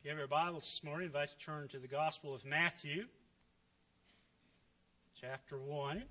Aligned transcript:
If 0.00 0.06
you 0.06 0.10
have 0.12 0.18
your 0.18 0.28
Bibles 0.28 0.62
this 0.62 0.82
morning, 0.82 1.02
I 1.02 1.06
invite 1.08 1.28
you 1.28 1.38
to 1.38 1.44
turn 1.44 1.68
to 1.68 1.78
the 1.78 1.86
Gospel 1.86 2.34
of 2.34 2.42
Matthew, 2.46 3.04
chapter 5.20 5.58
1. 5.58 6.02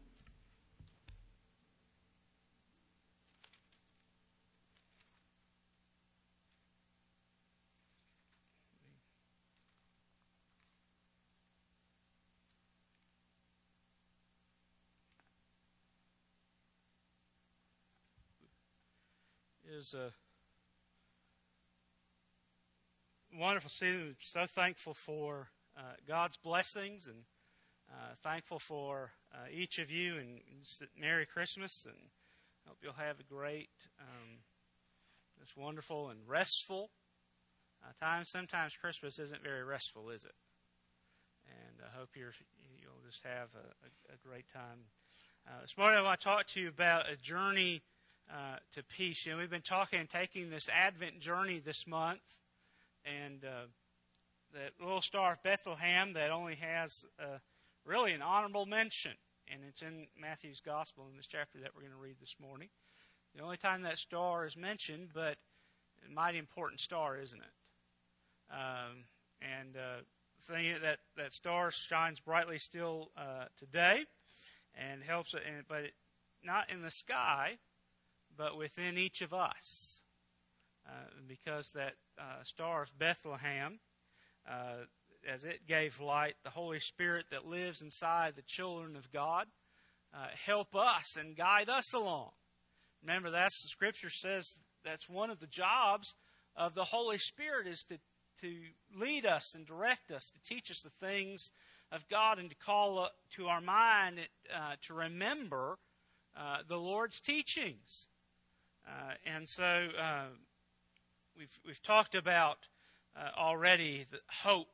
Is 19.79 19.95
a 19.95 20.13
wonderful 23.39 23.69
season. 23.69 24.15
So 24.19 24.45
thankful 24.45 24.93
for 24.93 25.47
uh, 25.77 25.93
God's 26.05 26.35
blessings 26.35 27.07
and 27.07 27.23
uh, 27.89 28.13
thankful 28.21 28.59
for 28.59 29.11
uh, 29.33 29.47
each 29.49 29.79
of 29.79 29.89
you 29.89 30.17
and 30.17 30.41
Merry 30.99 31.25
Christmas 31.25 31.85
and 31.85 31.95
hope 32.67 32.77
you'll 32.83 32.93
have 32.93 33.19
a 33.19 33.23
great, 33.23 33.69
um, 34.01 34.39
wonderful 35.55 36.09
and 36.09 36.19
restful 36.27 36.89
uh, 37.81 38.05
time. 38.05 38.25
Sometimes 38.25 38.75
Christmas 38.75 39.19
isn't 39.19 39.41
very 39.41 39.63
restful, 39.63 40.09
is 40.09 40.25
it? 40.25 40.35
And 41.47 41.79
I 41.81 41.97
hope 41.97 42.09
you're, 42.15 42.33
you'll 42.81 43.09
just 43.09 43.23
have 43.23 43.47
a, 43.55 44.11
a, 44.11 44.15
a 44.15 44.17
great 44.27 44.49
time. 44.51 44.83
Uh, 45.47 45.61
this 45.61 45.77
morning 45.77 45.97
I 45.97 46.03
want 46.03 46.19
to 46.19 46.23
talk 46.25 46.45
to 46.47 46.61
you 46.61 46.67
about 46.67 47.09
a 47.09 47.15
journey 47.15 47.81
uh, 48.29 48.57
to 48.73 48.83
peace. 48.83 49.25
You 49.25 49.31
know, 49.31 49.37
we've 49.37 49.49
been 49.49 49.61
talking 49.61 49.99
and 49.99 50.09
taking 50.09 50.49
this 50.49 50.67
Advent 50.67 51.21
journey 51.21 51.61
this 51.65 51.87
month 51.87 52.19
and 53.05 53.43
uh, 53.43 53.67
that 54.53 54.71
little 54.79 55.01
star 55.01 55.33
of 55.33 55.43
Bethlehem 55.43 56.13
that 56.13 56.31
only 56.31 56.55
has 56.55 57.05
uh, 57.19 57.37
really 57.85 58.13
an 58.13 58.21
honorable 58.21 58.65
mention, 58.65 59.13
and 59.47 59.61
it's 59.67 59.81
in 59.81 60.07
Matthew's 60.19 60.61
Gospel 60.61 61.07
in 61.09 61.17
this 61.17 61.27
chapter 61.27 61.59
that 61.59 61.71
we're 61.75 61.81
going 61.81 61.93
to 61.93 61.97
read 61.97 62.17
this 62.19 62.35
morning. 62.41 62.69
The 63.35 63.43
only 63.43 63.57
time 63.57 63.83
that 63.83 63.97
star 63.97 64.45
is 64.45 64.57
mentioned, 64.57 65.09
but 65.13 65.37
a 66.07 66.11
mighty 66.11 66.37
important 66.37 66.79
star, 66.79 67.17
isn't 67.17 67.39
it? 67.39 68.53
Um, 68.53 69.03
and 69.41 69.77
uh, 69.77 70.01
thing 70.47 70.73
that 70.81 70.99
that 71.15 71.33
star 71.33 71.71
shines 71.71 72.19
brightly 72.19 72.57
still 72.57 73.11
uh, 73.17 73.45
today, 73.57 74.05
and 74.73 75.03
helps 75.03 75.33
it, 75.33 75.43
but 75.67 75.91
not 76.43 76.69
in 76.71 76.81
the 76.81 76.91
sky, 76.91 77.57
but 78.35 78.57
within 78.57 78.97
each 78.97 79.21
of 79.21 79.33
us. 79.33 79.98
Uh, 80.89 81.21
because 81.27 81.69
that 81.75 81.93
uh, 82.17 82.41
star 82.43 82.81
of 82.81 82.97
Bethlehem, 82.97 83.79
uh, 84.49 84.85
as 85.27 85.45
it 85.45 85.67
gave 85.67 86.01
light, 86.01 86.33
the 86.43 86.49
Holy 86.49 86.79
Spirit 86.79 87.25
that 87.29 87.45
lives 87.45 87.83
inside 87.83 88.33
the 88.35 88.41
children 88.41 88.95
of 88.95 89.11
God, 89.11 89.45
help 90.45 90.75
us 90.75 91.15
and 91.15 91.35
guide 91.35 91.69
us 91.69 91.93
along. 91.93 92.31
Remember, 93.03 93.29
that's 93.29 93.61
the 93.61 93.67
Scripture 93.67 94.09
says 94.09 94.55
that's 94.83 95.07
one 95.07 95.29
of 95.29 95.39
the 95.39 95.47
jobs 95.47 96.15
of 96.55 96.73
the 96.73 96.85
Holy 96.85 97.19
Spirit 97.19 97.67
is 97.67 97.83
to 97.89 97.99
to 98.41 98.55
lead 98.95 99.25
us 99.25 99.53
and 99.53 99.67
direct 99.67 100.11
us, 100.11 100.31
to 100.31 100.39
teach 100.55 100.71
us 100.71 100.81
the 100.81 101.05
things 101.05 101.51
of 101.91 102.07
God, 102.07 102.39
and 102.39 102.49
to 102.49 102.55
call 102.55 103.09
to 103.35 103.47
our 103.47 103.61
mind 103.61 104.19
uh, 104.55 104.75
to 104.87 104.93
remember 104.93 105.77
uh, 106.37 106.57
the 106.67 106.77
Lord's 106.77 107.19
teachings. 107.19 108.07
Uh, 108.87 109.13
and 109.25 109.47
so 109.47 109.89
we've 111.39 111.59
we've 111.65 111.81
talked 111.81 112.15
about 112.15 112.67
uh, 113.15 113.29
already 113.39 114.05
hope 114.43 114.67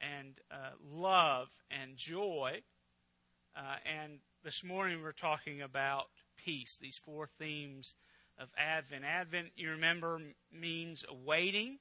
and 0.00 0.34
uh, 0.50 0.70
love 0.88 1.48
and 1.70 1.96
joy, 1.96 2.62
uh, 3.56 3.76
and 3.84 4.20
this 4.44 4.62
morning 4.62 5.02
we're 5.02 5.10
talking 5.10 5.60
about 5.60 6.06
peace. 6.36 6.78
These 6.80 6.96
four 6.96 7.28
themes 7.38 7.96
of 8.38 8.48
Advent. 8.56 9.04
Advent, 9.04 9.48
you 9.56 9.70
remember, 9.70 10.20
means 10.52 11.04
awaiting, 11.08 11.78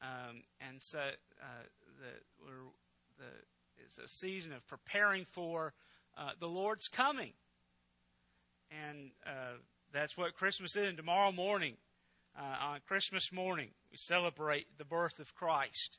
um, 0.00 0.44
and 0.60 0.80
so 0.80 1.00
uh, 1.00 1.64
the, 1.98 2.52
the 3.18 3.30
it's 3.84 3.98
a 3.98 4.06
season 4.06 4.52
of 4.52 4.64
preparing 4.68 5.24
for 5.24 5.74
uh, 6.16 6.30
the 6.38 6.46
Lord's 6.48 6.86
coming, 6.86 7.32
and 8.70 9.10
uh, 9.26 9.58
that's 9.92 10.16
what 10.16 10.36
Christmas 10.36 10.76
is. 10.76 10.86
And 10.86 10.96
tomorrow 10.96 11.32
morning 11.32 11.74
uh, 12.38 12.72
on 12.72 12.80
Christmas 12.86 13.32
morning, 13.32 13.70
we 13.90 13.96
celebrate 13.96 14.78
the 14.78 14.84
birth 14.84 15.18
of 15.18 15.34
Christ. 15.34 15.98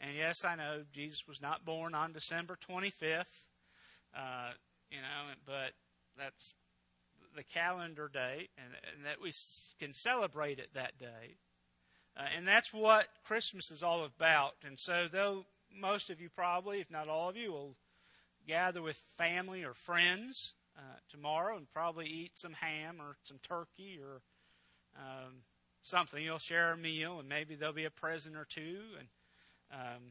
And 0.00 0.16
yes, 0.16 0.44
I 0.44 0.56
know 0.56 0.82
Jesus 0.92 1.26
was 1.28 1.42
not 1.42 1.64
born 1.64 1.94
on 1.94 2.12
December 2.12 2.56
25th, 2.68 3.44
uh, 4.16 4.52
you 4.90 4.98
know, 4.98 5.34
but 5.46 5.72
that's 6.18 6.54
the 7.36 7.44
calendar 7.44 8.10
date, 8.12 8.50
and, 8.56 8.74
and 8.94 9.04
that 9.04 9.20
we 9.22 9.32
can 9.78 9.92
celebrate 9.92 10.58
it 10.58 10.70
that 10.74 10.98
day. 10.98 11.36
Uh, 12.16 12.24
and 12.36 12.48
that's 12.48 12.72
what 12.72 13.06
Christmas 13.24 13.70
is 13.70 13.82
all 13.82 14.04
about. 14.04 14.54
And 14.64 14.78
so, 14.78 15.06
though 15.10 15.46
most 15.74 16.10
of 16.10 16.20
you 16.20 16.28
probably, 16.28 16.80
if 16.80 16.90
not 16.90 17.08
all 17.08 17.28
of 17.28 17.36
you, 17.36 17.52
will 17.52 17.76
gather 18.48 18.82
with 18.82 18.96
family 19.16 19.62
or 19.62 19.74
friends 19.74 20.54
uh, 20.76 20.98
tomorrow 21.08 21.56
and 21.56 21.70
probably 21.72 22.06
eat 22.06 22.32
some 22.34 22.54
ham 22.54 22.96
or 23.00 23.16
some 23.22 23.38
turkey 23.46 24.00
or 24.02 24.22
um, 24.96 25.42
something. 25.82 26.22
You'll 26.22 26.38
share 26.38 26.72
a 26.72 26.76
meal, 26.76 27.20
and 27.20 27.28
maybe 27.28 27.54
there'll 27.54 27.74
be 27.74 27.84
a 27.84 27.90
present 27.90 28.36
or 28.36 28.44
two, 28.44 28.78
and 28.98 29.08
um, 29.72 30.02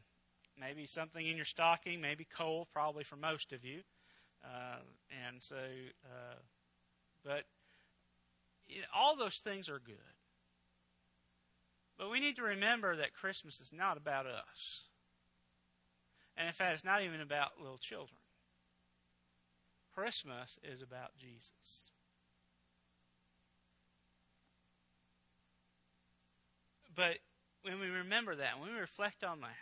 maybe 0.60 0.86
something 0.86 1.26
in 1.26 1.36
your 1.36 1.46
stocking, 1.46 2.02
maybe 2.02 2.26
coal, 2.26 2.68
probably 2.72 3.04
for 3.04 3.16
most 3.16 3.54
of 3.54 3.64
you. 3.64 3.82
Uh, 4.44 4.80
and 5.28 5.42
so, 5.42 5.56
uh, 5.56 6.36
but 7.24 7.44
you 8.68 8.82
know, 8.82 8.88
all 8.96 9.16
those 9.16 9.38
things 9.38 9.70
are 9.70 9.80
good. 9.80 9.96
But 11.98 12.10
we 12.10 12.22
need 12.22 12.38
to 12.38 12.44
remember 12.44 12.96
that 12.96 13.14
Christmas 13.14 13.60
is 13.60 13.74
not 13.74 13.98
about 13.98 14.26
us. 14.26 14.84
And 16.38 16.48
in 16.48 16.54
fact, 16.54 16.76
it's 16.76 16.86
not 16.86 17.02
even 17.04 17.20
about 17.20 17.60
little 17.60 17.78
children. 17.78 18.22
Christmas 19.94 20.58
is 20.64 20.82
about 20.82 21.18
Jesus. 21.18 21.92
But 27.00 27.20
when 27.62 27.80
we 27.80 27.88
remember 27.88 28.36
that, 28.36 28.60
when 28.60 28.74
we 28.74 28.78
reflect 28.78 29.24
on 29.24 29.40
that, 29.40 29.56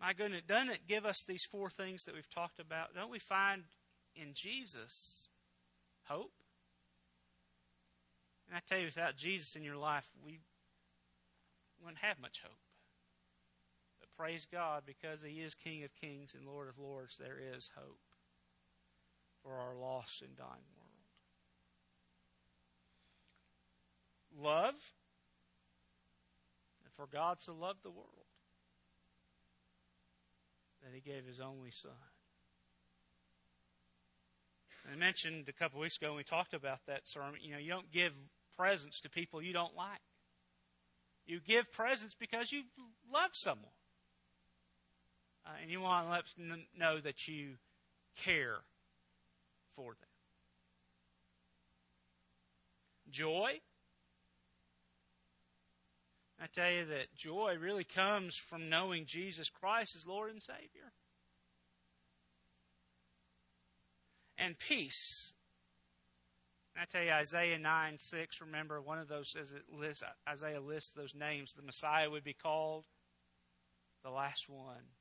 my 0.00 0.12
goodness, 0.12 0.42
doesn't 0.42 0.70
it 0.70 0.88
give 0.88 1.06
us 1.06 1.22
these 1.22 1.44
four 1.44 1.70
things 1.70 2.02
that 2.04 2.16
we've 2.16 2.28
talked 2.28 2.58
about? 2.58 2.96
Don't 2.96 3.10
we 3.10 3.20
find 3.20 3.62
in 4.16 4.32
Jesus 4.34 5.28
hope? 6.08 6.32
And 8.48 8.56
I 8.56 8.60
tell 8.68 8.80
you, 8.80 8.86
without 8.86 9.14
Jesus 9.14 9.54
in 9.54 9.62
your 9.62 9.76
life, 9.76 10.08
we 10.26 10.40
wouldn't 11.80 12.02
have 12.02 12.20
much 12.20 12.40
hope. 12.42 12.58
But 14.00 14.08
praise 14.16 14.48
God, 14.50 14.82
because 14.84 15.22
He 15.22 15.42
is 15.42 15.54
King 15.54 15.84
of 15.84 15.94
kings 15.94 16.34
and 16.36 16.44
Lord 16.44 16.68
of 16.68 16.76
lords, 16.76 17.16
there 17.18 17.38
is 17.54 17.70
hope 17.76 18.00
for 19.44 19.52
our 19.52 19.76
lost 19.76 20.22
and 20.22 20.36
dying 20.36 20.66
world. 20.76 20.88
Love. 24.36 24.74
And 26.84 26.92
for 26.96 27.06
God 27.06 27.40
so 27.40 27.54
loved 27.54 27.82
the 27.82 27.90
world 27.90 28.26
that 30.82 30.94
he 30.94 31.00
gave 31.00 31.26
his 31.26 31.40
only 31.40 31.70
son. 31.70 31.92
I 34.90 34.96
mentioned 34.96 35.48
a 35.48 35.52
couple 35.52 35.80
weeks 35.80 35.96
ago 35.98 36.08
when 36.08 36.16
we 36.16 36.24
talked 36.24 36.54
about 36.54 36.78
that 36.86 37.06
sermon, 37.06 37.40
you 37.42 37.52
know, 37.52 37.58
you 37.58 37.70
don't 37.70 37.92
give 37.92 38.12
presents 38.56 39.00
to 39.00 39.10
people 39.10 39.42
you 39.42 39.52
don't 39.52 39.76
like. 39.76 40.00
You 41.26 41.40
give 41.40 41.70
presents 41.72 42.14
because 42.14 42.52
you 42.52 42.62
love 43.12 43.30
someone. 43.34 43.66
Uh, 45.44 45.50
and 45.62 45.70
you 45.70 45.80
want 45.80 46.06
to 46.06 46.10
let 46.10 46.24
them 46.36 46.64
know 46.76 47.00
that 47.00 47.28
you 47.28 47.56
care 48.16 48.58
for 49.76 49.92
them. 49.92 50.08
Joy 53.10 53.60
I 56.40 56.46
tell 56.46 56.70
you 56.70 56.84
that 56.86 57.14
joy 57.16 57.56
really 57.60 57.84
comes 57.84 58.36
from 58.36 58.68
knowing 58.68 59.06
Jesus 59.06 59.50
Christ 59.50 59.96
as 59.96 60.06
Lord 60.06 60.30
and 60.30 60.42
Savior. 60.42 60.92
And 64.36 64.56
peace. 64.58 65.32
I 66.80 66.84
tell 66.84 67.02
you, 67.02 67.10
Isaiah 67.10 67.58
9 67.58 67.98
6, 67.98 68.40
remember 68.40 68.80
one 68.80 68.98
of 68.98 69.08
those, 69.08 69.34
as 69.38 69.52
it 69.52 69.64
lists, 69.76 70.04
Isaiah 70.28 70.60
lists 70.60 70.90
those 70.90 71.12
names, 71.12 71.52
the 71.52 71.62
Messiah 71.62 72.08
would 72.08 72.22
be 72.22 72.34
called 72.34 72.84
the 74.04 74.10
last 74.10 74.48
one. 74.48 74.94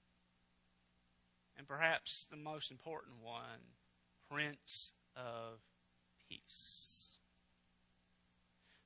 And 1.55 1.67
perhaps 1.67 2.25
the 2.31 2.37
most 2.37 2.71
important 2.71 3.17
one, 3.23 3.75
Prince 4.31 4.91
of 5.15 5.59
Peace. 6.27 6.86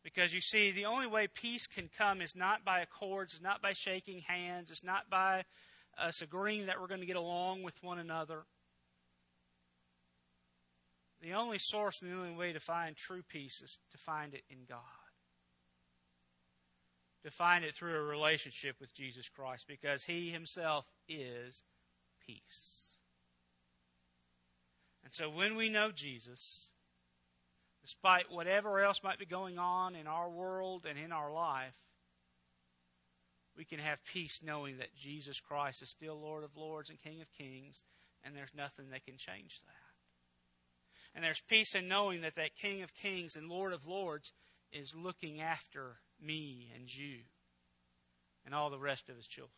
Because 0.03 0.33
you 0.33 0.41
see, 0.41 0.71
the 0.71 0.85
only 0.85 1.07
way 1.07 1.27
peace 1.27 1.67
can 1.67 1.89
come 1.95 2.21
is 2.21 2.35
not 2.35 2.65
by 2.65 2.79
accords, 2.79 3.33
it's 3.33 3.43
not 3.43 3.61
by 3.61 3.73
shaking 3.73 4.21
hands, 4.21 4.71
it's 4.71 4.83
not 4.83 5.09
by 5.09 5.43
us 5.97 6.21
agreeing 6.21 6.65
that 6.65 6.79
we're 6.79 6.87
going 6.87 7.01
to 7.01 7.05
get 7.05 7.15
along 7.15 7.63
with 7.63 7.81
one 7.83 7.99
another. 7.99 8.45
The 11.21 11.33
only 11.33 11.59
source 11.59 12.01
and 12.01 12.11
the 12.11 12.15
only 12.15 12.33
way 12.33 12.51
to 12.51 12.59
find 12.59 12.95
true 12.95 13.21
peace 13.21 13.61
is 13.61 13.77
to 13.91 13.97
find 13.97 14.33
it 14.33 14.43
in 14.49 14.65
God. 14.67 14.79
To 17.23 17.29
find 17.29 17.63
it 17.63 17.75
through 17.75 17.95
a 17.95 18.01
relationship 18.01 18.77
with 18.81 18.95
Jesus 18.95 19.29
Christ 19.29 19.65
because 19.67 20.05
He 20.05 20.31
Himself 20.31 20.85
is 21.07 21.61
peace. 22.25 22.95
And 25.03 25.13
so 25.13 25.29
when 25.29 25.55
we 25.55 25.69
know 25.69 25.91
Jesus, 25.91 26.70
despite 27.81 28.31
whatever 28.31 28.79
else 28.79 29.03
might 29.03 29.19
be 29.19 29.25
going 29.25 29.57
on 29.57 29.95
in 29.95 30.07
our 30.07 30.29
world 30.29 30.85
and 30.87 30.99
in 30.99 31.11
our 31.11 31.31
life, 31.31 31.73
we 33.57 33.65
can 33.65 33.79
have 33.79 34.03
peace 34.05 34.39
knowing 34.43 34.77
that 34.77 34.95
Jesus 34.95 35.39
Christ 35.39 35.81
is 35.81 35.89
still 35.89 36.19
Lord 36.19 36.43
of 36.43 36.55
Lords 36.55 36.89
and 36.89 37.01
King 37.01 37.21
of 37.21 37.31
Kings, 37.37 37.83
and 38.23 38.35
there's 38.35 38.55
nothing 38.55 38.89
that 38.91 39.05
can 39.05 39.17
change 39.17 39.59
that. 39.61 41.13
And 41.13 41.23
there's 41.23 41.41
peace 41.41 41.75
in 41.75 41.87
knowing 41.87 42.21
that 42.21 42.35
that 42.35 42.55
King 42.55 42.83
of 42.83 42.93
Kings 42.93 43.35
and 43.35 43.49
Lord 43.49 43.73
of 43.73 43.85
Lords 43.85 44.31
is 44.71 44.95
looking 44.95 45.41
after 45.41 45.97
me 46.21 46.71
and 46.73 46.93
you 46.93 47.19
and 48.45 48.55
all 48.55 48.69
the 48.69 48.79
rest 48.79 49.09
of 49.09 49.17
his 49.17 49.27
children. 49.27 49.51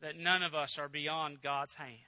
That 0.00 0.16
none 0.16 0.42
of 0.42 0.54
us 0.54 0.78
are 0.78 0.88
beyond 0.88 1.42
God's 1.42 1.74
hand. 1.74 1.98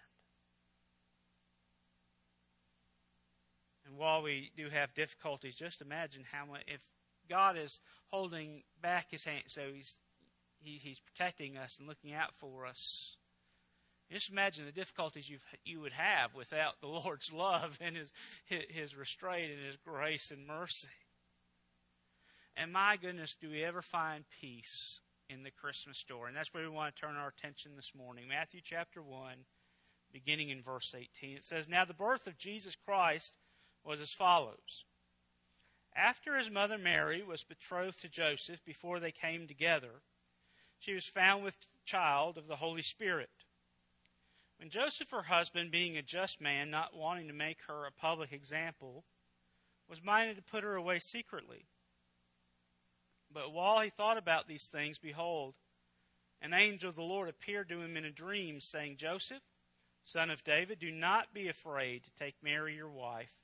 While 3.96 4.22
we 4.22 4.50
do 4.56 4.68
have 4.70 4.94
difficulties, 4.94 5.54
just 5.54 5.80
imagine 5.80 6.24
how 6.30 6.46
much, 6.46 6.62
if 6.66 6.80
God 7.28 7.56
is 7.56 7.80
holding 8.08 8.62
back 8.82 9.10
his 9.10 9.24
hand, 9.24 9.44
so 9.46 9.62
he's, 9.72 9.94
he, 10.60 10.78
he's 10.82 11.00
protecting 11.00 11.56
us 11.56 11.78
and 11.78 11.88
looking 11.88 12.12
out 12.12 12.34
for 12.36 12.66
us. 12.66 13.16
Just 14.10 14.30
imagine 14.30 14.66
the 14.66 14.72
difficulties 14.72 15.28
you 15.28 15.38
you 15.64 15.80
would 15.80 15.92
have 15.92 16.34
without 16.34 16.80
the 16.80 16.86
Lord's 17.04 17.32
love 17.32 17.78
and 17.80 17.96
his, 17.96 18.12
his 18.44 18.96
restraint 18.96 19.52
and 19.52 19.66
His 19.66 19.76
grace 19.76 20.30
and 20.30 20.46
mercy. 20.46 20.88
And 22.56 22.72
my 22.72 22.96
goodness, 22.96 23.34
do 23.40 23.50
we 23.50 23.64
ever 23.64 23.82
find 23.82 24.24
peace 24.40 25.00
in 25.28 25.42
the 25.42 25.50
Christmas 25.50 25.98
story? 25.98 26.28
And 26.28 26.36
that's 26.36 26.54
where 26.54 26.62
we 26.62 26.68
want 26.68 26.94
to 26.94 27.00
turn 27.00 27.16
our 27.16 27.32
attention 27.36 27.72
this 27.74 27.92
morning. 27.96 28.28
Matthew 28.28 28.60
chapter 28.62 29.02
1, 29.02 29.34
beginning 30.12 30.50
in 30.50 30.62
verse 30.62 30.94
18. 30.96 31.36
It 31.36 31.44
says, 31.44 31.68
Now 31.68 31.84
the 31.84 31.94
birth 31.94 32.28
of 32.28 32.38
Jesus 32.38 32.76
Christ 32.76 33.32
was 33.84 34.00
as 34.00 34.12
follows. 34.12 34.84
After 35.94 36.36
his 36.36 36.50
mother 36.50 36.78
Mary 36.78 37.22
was 37.22 37.44
betrothed 37.44 38.00
to 38.00 38.08
Joseph 38.08 38.64
before 38.64 38.98
they 38.98 39.12
came 39.12 39.46
together, 39.46 40.02
she 40.78 40.92
was 40.92 41.06
found 41.06 41.44
with 41.44 41.56
child 41.84 42.36
of 42.36 42.48
the 42.48 42.56
Holy 42.56 42.82
Spirit. 42.82 43.30
When 44.58 44.70
Joseph, 44.70 45.10
her 45.10 45.22
husband, 45.22 45.70
being 45.70 45.96
a 45.96 46.02
just 46.02 46.40
man, 46.40 46.70
not 46.70 46.96
wanting 46.96 47.28
to 47.28 47.34
make 47.34 47.58
her 47.66 47.86
a 47.86 47.92
public 47.92 48.32
example, 48.32 49.04
was 49.88 50.02
minded 50.02 50.36
to 50.36 50.42
put 50.42 50.64
her 50.64 50.74
away 50.74 50.98
secretly. 50.98 51.66
But 53.32 53.52
while 53.52 53.80
he 53.80 53.90
thought 53.90 54.16
about 54.16 54.48
these 54.48 54.66
things, 54.66 54.98
behold, 54.98 55.54
an 56.40 56.54
angel 56.54 56.90
of 56.90 56.96
the 56.96 57.02
Lord 57.02 57.28
appeared 57.28 57.68
to 57.68 57.80
him 57.80 57.96
in 57.96 58.04
a 58.04 58.10
dream, 58.10 58.60
saying, 58.60 58.96
Joseph, 58.96 59.42
son 60.04 60.30
of 60.30 60.44
David, 60.44 60.78
do 60.78 60.90
not 60.90 61.34
be 61.34 61.48
afraid 61.48 62.04
to 62.04 62.14
take 62.14 62.36
Mary 62.42 62.74
your 62.76 62.90
wife 62.90 63.43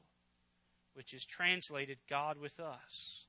which 0.93 1.13
is 1.13 1.25
translated 1.25 1.97
God 2.09 2.37
with 2.37 2.59
us. 2.59 3.25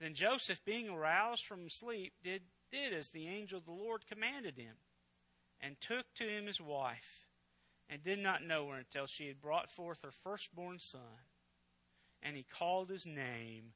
Then 0.00 0.14
Joseph, 0.14 0.64
being 0.64 0.88
aroused 0.88 1.44
from 1.44 1.68
sleep, 1.68 2.14
did, 2.22 2.42
did 2.72 2.92
as 2.92 3.10
the 3.10 3.28
angel 3.28 3.58
of 3.58 3.66
the 3.66 3.72
Lord 3.72 4.06
commanded 4.06 4.56
him, 4.56 4.76
and 5.60 5.80
took 5.80 6.06
to 6.14 6.24
him 6.24 6.46
his 6.46 6.60
wife, 6.60 7.26
and 7.88 8.02
did 8.02 8.18
not 8.18 8.42
know 8.42 8.68
her 8.68 8.76
until 8.76 9.06
she 9.06 9.26
had 9.26 9.42
brought 9.42 9.70
forth 9.70 10.02
her 10.02 10.12
firstborn 10.24 10.78
son, 10.78 11.00
and 12.22 12.36
he 12.36 12.44
called 12.44 12.88
his 12.88 13.04
name 13.04 13.74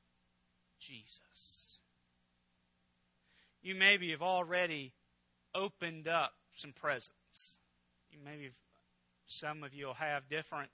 Jesus. 0.78 1.80
You 3.62 3.74
maybe 3.74 4.10
have 4.10 4.22
already 4.22 4.92
opened 5.54 6.08
up 6.08 6.34
some 6.52 6.72
presents. 6.72 7.58
You 8.10 8.18
maybe 8.24 8.50
some 9.26 9.62
of 9.62 9.74
you 9.74 9.86
will 9.86 9.94
have 9.94 10.28
different 10.28 10.70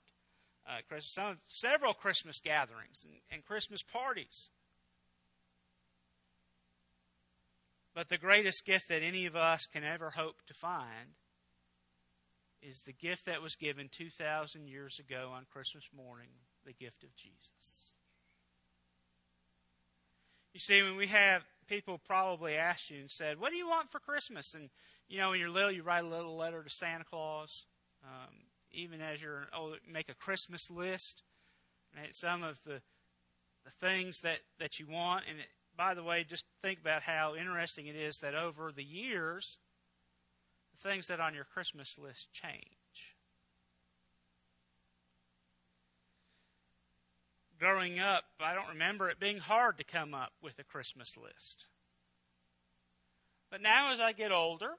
uh, 0.67 0.81
Christmas, 0.87 1.13
some, 1.13 1.37
several 1.47 1.93
Christmas 1.93 2.39
gatherings 2.39 3.05
and, 3.05 3.15
and 3.31 3.45
Christmas 3.45 3.83
parties. 3.83 4.49
But 7.93 8.09
the 8.09 8.17
greatest 8.17 8.65
gift 8.65 8.87
that 8.89 9.03
any 9.03 9.25
of 9.25 9.35
us 9.35 9.65
can 9.65 9.83
ever 9.83 10.11
hope 10.11 10.37
to 10.47 10.53
find 10.53 11.15
is 12.61 12.81
the 12.81 12.93
gift 12.93 13.25
that 13.25 13.41
was 13.41 13.55
given 13.55 13.89
2,000 13.91 14.67
years 14.67 14.99
ago 14.99 15.31
on 15.33 15.45
Christmas 15.51 15.83
morning 15.95 16.29
the 16.65 16.73
gift 16.73 17.03
of 17.03 17.15
Jesus. 17.15 17.95
You 20.53 20.59
see, 20.59 20.81
when 20.83 20.95
we 20.95 21.07
have 21.07 21.43
people 21.67 21.97
probably 21.97 22.55
asked 22.55 22.89
you 22.89 22.99
and 22.99 23.09
said, 23.09 23.39
What 23.39 23.51
do 23.51 23.57
you 23.57 23.67
want 23.67 23.89
for 23.89 23.99
Christmas? 23.99 24.53
And, 24.53 24.69
you 25.07 25.19
know, 25.19 25.31
when 25.31 25.39
you're 25.39 25.49
little, 25.49 25.71
you 25.71 25.83
write 25.83 26.03
a 26.03 26.07
little 26.07 26.37
letter 26.37 26.61
to 26.61 26.69
Santa 26.69 27.05
Claus. 27.05 27.65
Um, 28.03 28.35
even 28.73 29.01
as 29.01 29.21
you're 29.21 29.47
oh, 29.55 29.75
make 29.91 30.09
a 30.09 30.15
Christmas 30.15 30.69
list, 30.69 31.23
right? 31.95 32.13
some 32.13 32.43
of 32.43 32.59
the 32.65 32.81
the 33.65 33.71
things 33.79 34.21
that 34.21 34.39
that 34.59 34.79
you 34.79 34.87
want. 34.87 35.25
And 35.29 35.39
it, 35.39 35.47
by 35.75 35.93
the 35.93 36.03
way, 36.03 36.23
just 36.23 36.45
think 36.61 36.79
about 36.79 37.03
how 37.03 37.35
interesting 37.35 37.87
it 37.87 37.95
is 37.95 38.19
that 38.19 38.35
over 38.35 38.71
the 38.71 38.83
years, 38.83 39.57
the 40.71 40.89
things 40.89 41.07
that 41.07 41.19
on 41.19 41.33
your 41.33 41.45
Christmas 41.45 41.97
list 41.97 42.31
change. 42.33 43.15
Growing 47.59 47.99
up, 47.99 48.23
I 48.39 48.55
don't 48.55 48.69
remember 48.69 49.09
it 49.09 49.19
being 49.19 49.37
hard 49.37 49.77
to 49.77 49.83
come 49.83 50.15
up 50.15 50.31
with 50.41 50.57
a 50.57 50.63
Christmas 50.63 51.15
list. 51.15 51.67
But 53.51 53.61
now, 53.61 53.91
as 53.91 53.99
I 53.99 54.13
get 54.13 54.31
older, 54.31 54.71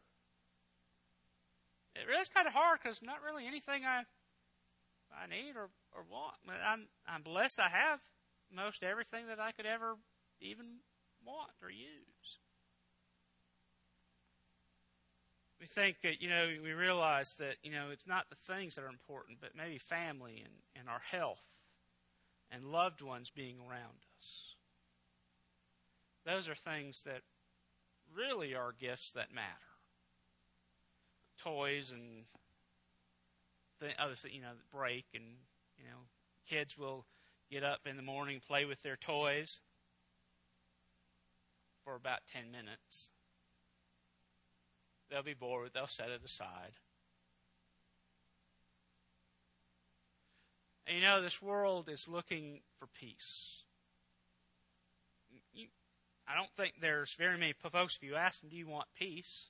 it 1.95 2.09
really 2.09 2.21
is 2.21 2.29
kind 2.29 2.47
of 2.47 2.53
hard 2.53 2.81
because 2.83 3.03
not 3.03 3.23
really 3.25 3.47
anything 3.47 3.85
I 3.85 4.05
I 5.13 5.27
need 5.27 5.57
or, 5.57 5.69
or 5.95 6.05
want. 6.11 6.37
I'm 6.65 6.87
I'm 7.07 7.23
blessed. 7.23 7.61
I 7.61 7.69
have 7.69 8.01
most 8.55 8.83
everything 8.83 9.27
that 9.29 9.41
I 9.41 9.53
could 9.53 9.67
ever 9.67 9.97
even 10.41 10.67
want 11.25 11.51
or 11.63 11.71
use. 11.71 12.39
We 15.61 15.67
think 15.67 16.01
that 16.03 16.21
you 16.21 16.29
know 16.29 16.49
we 16.63 16.73
realize 16.73 17.35
that 17.35 17.57
you 17.63 17.71
know 17.71 17.91
it's 17.93 18.07
not 18.07 18.31
the 18.31 18.53
things 18.53 18.75
that 18.75 18.85
are 18.85 18.89
important, 18.89 19.39
but 19.41 19.57
maybe 19.57 19.79
family 19.79 20.43
and, 20.45 20.55
and 20.75 20.89
our 20.89 21.03
health 21.11 21.45
and 22.51 22.73
loved 22.73 23.01
ones 23.01 23.31
being 23.31 23.57
around 23.59 24.01
us. 24.19 24.57
Those 26.25 26.49
are 26.49 26.55
things 26.55 27.03
that 27.03 27.23
really 28.15 28.55
are 28.55 28.75
gifts 28.79 29.13
that 29.13 29.35
matter 29.35 29.72
toys 31.43 31.93
and 31.93 32.25
th- 33.81 33.95
other 33.99 34.15
you 34.31 34.41
know 34.41 34.53
break 34.73 35.07
and 35.15 35.25
you 35.77 35.85
know 35.85 35.99
kids 36.49 36.79
will 36.79 37.07
get 37.51 37.65
up 37.65 37.81
in 37.87 37.97
the 37.97 38.03
morning 38.03 38.41
play 38.47 38.65
with 38.65 38.83
their 38.83 38.97
toys 38.97 39.61
for 41.85 41.95
about 41.95 42.21
10 42.33 42.51
minutes. 42.51 43.11
They'll 45.11 45.23
be 45.23 45.35
bored 45.35 45.71
they'll 45.75 45.87
set 45.87 46.09
it 46.09 46.23
aside. 46.25 46.73
And 50.87 50.97
you 50.97 51.03
know 51.03 51.21
this 51.21 51.43
world 51.43 51.89
is 51.89 52.09
looking 52.09 52.61
for 52.79 52.87
peace. 52.87 53.65
You, 55.53 55.67
i 56.29 56.37
don't 56.37 56.51
think 56.57 56.75
there's 56.81 57.15
very 57.15 57.37
many 57.37 57.53
folks 57.53 57.97
if 57.97 58.03
you 58.03 58.15
ask 58.15 58.41
them 58.41 58.49
do 58.49 58.57
you 58.57 58.69
want 58.69 58.87
peace? 58.99 59.49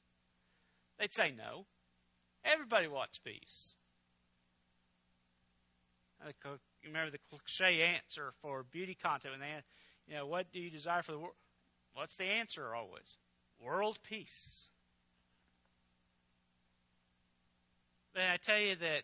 They'd 0.99 1.15
say 1.15 1.33
no 1.37 1.67
Everybody 2.45 2.89
wants 2.89 3.19
peace. 3.19 3.75
You 6.25 6.59
remember 6.87 7.11
the 7.11 7.19
cliche 7.31 7.83
answer 7.83 8.33
for 8.41 8.65
beauty 8.71 8.97
contest 9.01 9.33
when 9.33 9.41
they 9.41 9.63
You 10.07 10.19
know, 10.19 10.27
what 10.27 10.53
do 10.53 10.61
you 10.61 10.71
desire 10.71 11.03
for 11.03 11.13
the 11.13 11.19
world? 11.19 11.35
What's 11.95 12.15
the 12.15 12.25
answer 12.25 12.75
always? 12.75 13.17
World 13.61 13.99
peace. 14.03 14.69
Then 18.15 18.31
I 18.31 18.37
tell 18.37 18.59
you 18.59 18.77
that 18.77 19.03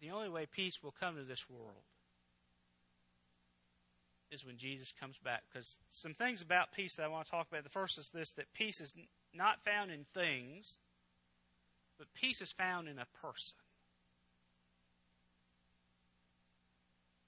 the 0.00 0.10
only 0.10 0.28
way 0.28 0.46
peace 0.46 0.82
will 0.82 0.94
come 0.98 1.16
to 1.16 1.22
this 1.22 1.48
world 1.48 1.84
is 4.30 4.44
when 4.44 4.56
Jesus 4.56 4.92
comes 4.98 5.18
back. 5.18 5.42
Because 5.52 5.76
some 5.90 6.14
things 6.14 6.42
about 6.42 6.72
peace 6.72 6.96
that 6.96 7.04
I 7.04 7.08
want 7.08 7.26
to 7.26 7.30
talk 7.30 7.48
about. 7.48 7.62
The 7.64 7.70
first 7.70 7.98
is 7.98 8.08
this 8.08 8.32
that 8.32 8.52
peace 8.54 8.80
is 8.80 8.94
not 9.34 9.62
found 9.64 9.90
in 9.90 10.06
things, 10.14 10.78
but 11.98 12.12
peace 12.14 12.40
is 12.40 12.52
found 12.52 12.88
in 12.88 12.98
a 12.98 13.06
person. 13.20 13.58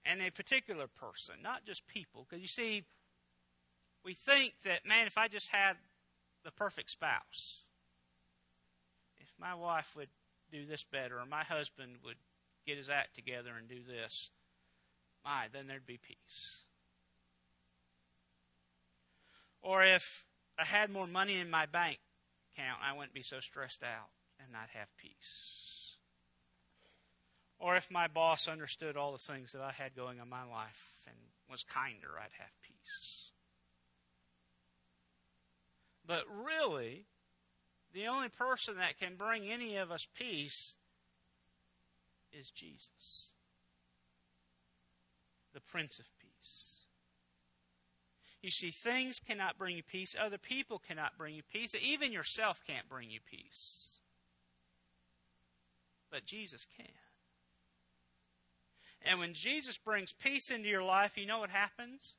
And 0.04 0.20
a 0.20 0.30
particular 0.30 0.86
person, 0.86 1.36
not 1.42 1.64
just 1.64 1.86
people. 1.86 2.26
Because 2.28 2.42
you 2.42 2.48
see, 2.48 2.84
we 4.04 4.14
think 4.14 4.54
that, 4.64 4.86
man, 4.86 5.06
if 5.06 5.16
I 5.16 5.28
just 5.28 5.48
had 5.48 5.76
the 6.44 6.50
perfect 6.50 6.90
spouse, 6.90 7.60
if 9.18 9.32
my 9.40 9.54
wife 9.54 9.94
would 9.96 10.10
do 10.52 10.66
this 10.66 10.84
better, 10.84 11.18
or 11.18 11.26
my 11.26 11.42
husband 11.42 11.96
would 12.04 12.18
get 12.66 12.76
his 12.76 12.90
act 12.90 13.14
together 13.14 13.52
and 13.58 13.68
do 13.68 13.80
this, 13.82 14.30
my, 15.24 15.46
then 15.52 15.66
there'd 15.66 15.86
be 15.86 15.98
peace. 15.98 16.58
Or 19.62 19.82
if 19.82 20.26
I 20.58 20.64
had 20.64 20.90
more 20.90 21.06
money 21.06 21.38
in 21.38 21.48
my 21.48 21.64
bank 21.64 21.98
account, 22.52 22.80
I 22.84 22.92
wouldn't 22.92 23.14
be 23.14 23.22
so 23.22 23.40
stressed 23.40 23.82
out 23.82 24.10
and 24.46 24.56
I'd 24.56 24.78
have 24.78 24.88
peace. 24.96 25.96
Or 27.58 27.76
if 27.76 27.90
my 27.90 28.08
boss 28.08 28.48
understood 28.48 28.96
all 28.96 29.12
the 29.12 29.18
things 29.18 29.52
that 29.52 29.62
I 29.62 29.72
had 29.72 29.96
going 29.96 30.18
on 30.18 30.26
in 30.26 30.30
my 30.30 30.44
life 30.44 30.92
and 31.06 31.16
was 31.50 31.62
kinder, 31.62 32.08
I'd 32.18 32.30
have 32.38 32.50
peace. 32.62 33.30
But 36.06 36.24
really, 36.44 37.06
the 37.92 38.08
only 38.08 38.28
person 38.28 38.76
that 38.76 38.98
can 38.98 39.16
bring 39.16 39.50
any 39.50 39.76
of 39.76 39.90
us 39.90 40.06
peace 40.18 40.76
is 42.32 42.50
Jesus, 42.50 43.32
the 45.54 45.60
Prince 45.60 45.98
of 45.98 46.06
Peace. 46.20 46.84
You 48.42 48.50
see, 48.50 48.70
things 48.70 49.20
cannot 49.20 49.56
bring 49.56 49.76
you 49.76 49.82
peace, 49.82 50.14
other 50.20 50.36
people 50.36 50.78
cannot 50.78 51.16
bring 51.16 51.34
you 51.34 51.42
peace, 51.50 51.74
even 51.80 52.12
yourself 52.12 52.60
can't 52.66 52.88
bring 52.90 53.10
you 53.10 53.20
peace. 53.30 53.93
But 56.14 56.24
Jesus 56.24 56.64
can. 56.76 56.86
And 59.02 59.18
when 59.18 59.34
Jesus 59.34 59.76
brings 59.76 60.12
peace 60.12 60.48
into 60.48 60.68
your 60.68 60.84
life, 60.84 61.18
you 61.18 61.26
know 61.26 61.40
what 61.40 61.50
happens? 61.50 62.14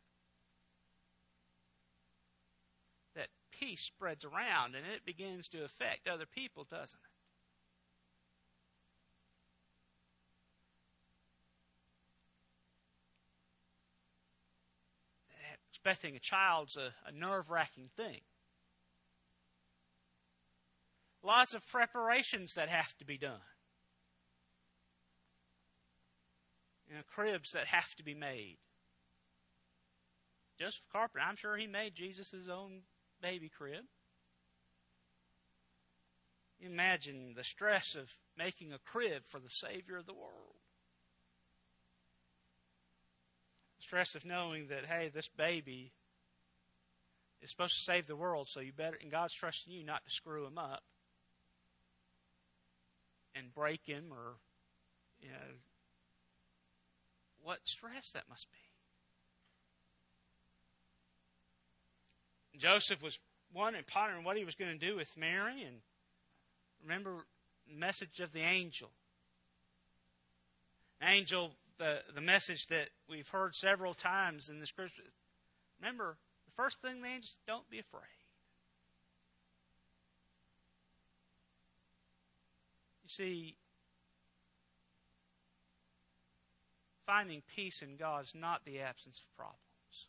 That 3.15 3.29
peace 3.57 3.79
spreads 3.79 4.25
around 4.25 4.75
and 4.75 4.85
it 4.85 5.05
begins 5.05 5.47
to 5.47 5.63
affect 5.63 6.09
other 6.09 6.25
people, 6.25 6.67
doesn't 6.69 6.99
it? 6.99 7.09
expecting 15.71 16.15
a 16.15 16.19
child's 16.19 16.75
a, 16.75 16.93
a 17.07 17.11
nerve 17.11 17.49
wracking 17.49 17.89
thing. 17.95 18.21
Lots 21.23 21.53
of 21.53 21.65
preparations 21.67 22.55
that 22.55 22.67
have 22.69 22.97
to 22.97 23.05
be 23.05 23.17
done. 23.17 23.41
You 26.87 26.95
know, 26.95 27.01
cribs 27.13 27.51
that 27.53 27.67
have 27.67 27.95
to 27.95 28.03
be 28.03 28.13
made. 28.13 28.57
Joseph 30.59 30.83
Carpenter, 30.91 31.25
I'm 31.27 31.35
sure 31.35 31.57
he 31.57 31.67
made 31.67 31.95
Jesus' 31.95 32.47
own 32.49 32.81
baby 33.21 33.49
crib. 33.49 33.83
Imagine 36.59 37.33
the 37.35 37.43
stress 37.43 37.95
of 37.95 38.09
making 38.37 38.71
a 38.71 38.79
crib 38.79 39.23
for 39.25 39.39
the 39.39 39.49
Savior 39.49 39.97
of 39.97 40.05
the 40.05 40.13
world. 40.13 40.55
stress 43.85 44.15
of 44.15 44.25
knowing 44.25 44.67
that, 44.67 44.85
hey, 44.85 45.11
this 45.13 45.27
baby 45.27 45.91
is 47.41 47.51
supposed 47.51 47.75
to 47.75 47.83
save 47.83 48.07
the 48.07 48.15
world, 48.15 48.49
so 48.49 48.59
you 48.59 48.73
better, 48.73 48.97
and 48.99 49.11
God's 49.11 49.33
trusting 49.33 49.71
you 49.71 49.83
not 49.83 50.03
to 50.05 50.11
screw 50.11 50.45
him 50.47 50.57
up 50.57 50.81
and 53.35 53.53
break 53.53 53.81
him 53.85 54.05
or, 54.11 54.37
you 55.21 55.29
know, 55.29 55.53
what 57.45 57.59
stress 57.63 58.11
that 58.11 58.23
must 58.27 58.51
be. 58.51 58.57
Joseph 62.57 63.03
was 63.03 63.19
and 63.55 63.87
pondering 63.87 64.25
what 64.25 64.35
he 64.35 64.43
was 64.43 64.55
going 64.55 64.77
to 64.77 64.85
do 64.85 64.97
with 64.97 65.15
Mary, 65.15 65.63
and 65.63 65.77
remember 66.83 67.11
the 67.71 67.77
message 67.77 68.19
of 68.19 68.33
the 68.33 68.41
angel. 68.41 68.89
Angel 71.01 71.51
the, 71.77 71.99
the 72.13 72.21
message 72.21 72.67
that 72.67 72.89
we've 73.09 73.29
heard 73.29 73.55
several 73.55 73.93
times 73.93 74.49
in 74.49 74.59
the 74.59 74.65
scripture. 74.65 75.03
Remember, 75.79 76.17
the 76.45 76.51
first 76.51 76.81
thing 76.81 77.01
the 77.01 77.07
angels 77.07 77.37
don't 77.47 77.69
be 77.69 77.79
afraid. 77.79 78.01
You 83.03 83.09
see, 83.09 83.55
finding 87.05 87.41
peace 87.55 87.81
in 87.81 87.97
God 87.97 88.25
is 88.25 88.33
not 88.35 88.65
the 88.65 88.79
absence 88.79 89.19
of 89.19 89.37
problems, 89.37 90.07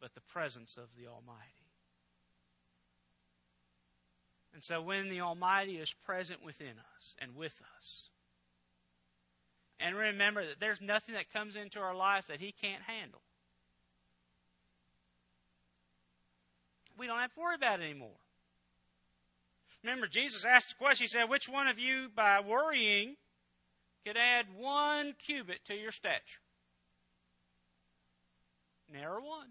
but 0.00 0.14
the 0.14 0.20
presence 0.20 0.76
of 0.76 0.88
the 0.96 1.08
Almighty. 1.08 1.64
And 4.52 4.62
so 4.62 4.80
when 4.80 5.08
the 5.08 5.20
Almighty 5.20 5.78
is 5.78 5.92
present 5.92 6.44
within 6.44 6.74
us 6.96 7.14
and 7.18 7.34
with 7.34 7.60
us, 7.78 8.08
and 9.80 9.96
remember 9.96 10.46
that 10.46 10.60
there's 10.60 10.80
nothing 10.80 11.14
that 11.16 11.32
comes 11.32 11.56
into 11.56 11.80
our 11.80 11.94
life 11.94 12.28
that 12.28 12.40
He 12.40 12.52
can't 12.52 12.82
handle. 12.82 13.20
We 16.96 17.08
don't 17.08 17.18
have 17.18 17.34
to 17.34 17.40
worry 17.40 17.56
about 17.56 17.80
it 17.80 17.84
anymore. 17.84 18.20
Remember, 19.82 20.06
Jesus 20.06 20.44
asked 20.44 20.68
the 20.70 20.74
question, 20.76 21.04
He 21.04 21.08
said, 21.08 21.24
Which 21.24 21.48
one 21.48 21.66
of 21.66 21.78
you, 21.80 22.08
by 22.14 22.40
worrying, 22.40 23.16
could 24.04 24.16
add 24.16 24.46
one 24.56 25.14
cubit 25.18 25.64
to 25.66 25.74
your 25.74 25.92
stature? 25.92 26.40
Never 28.92 29.20
one. 29.20 29.50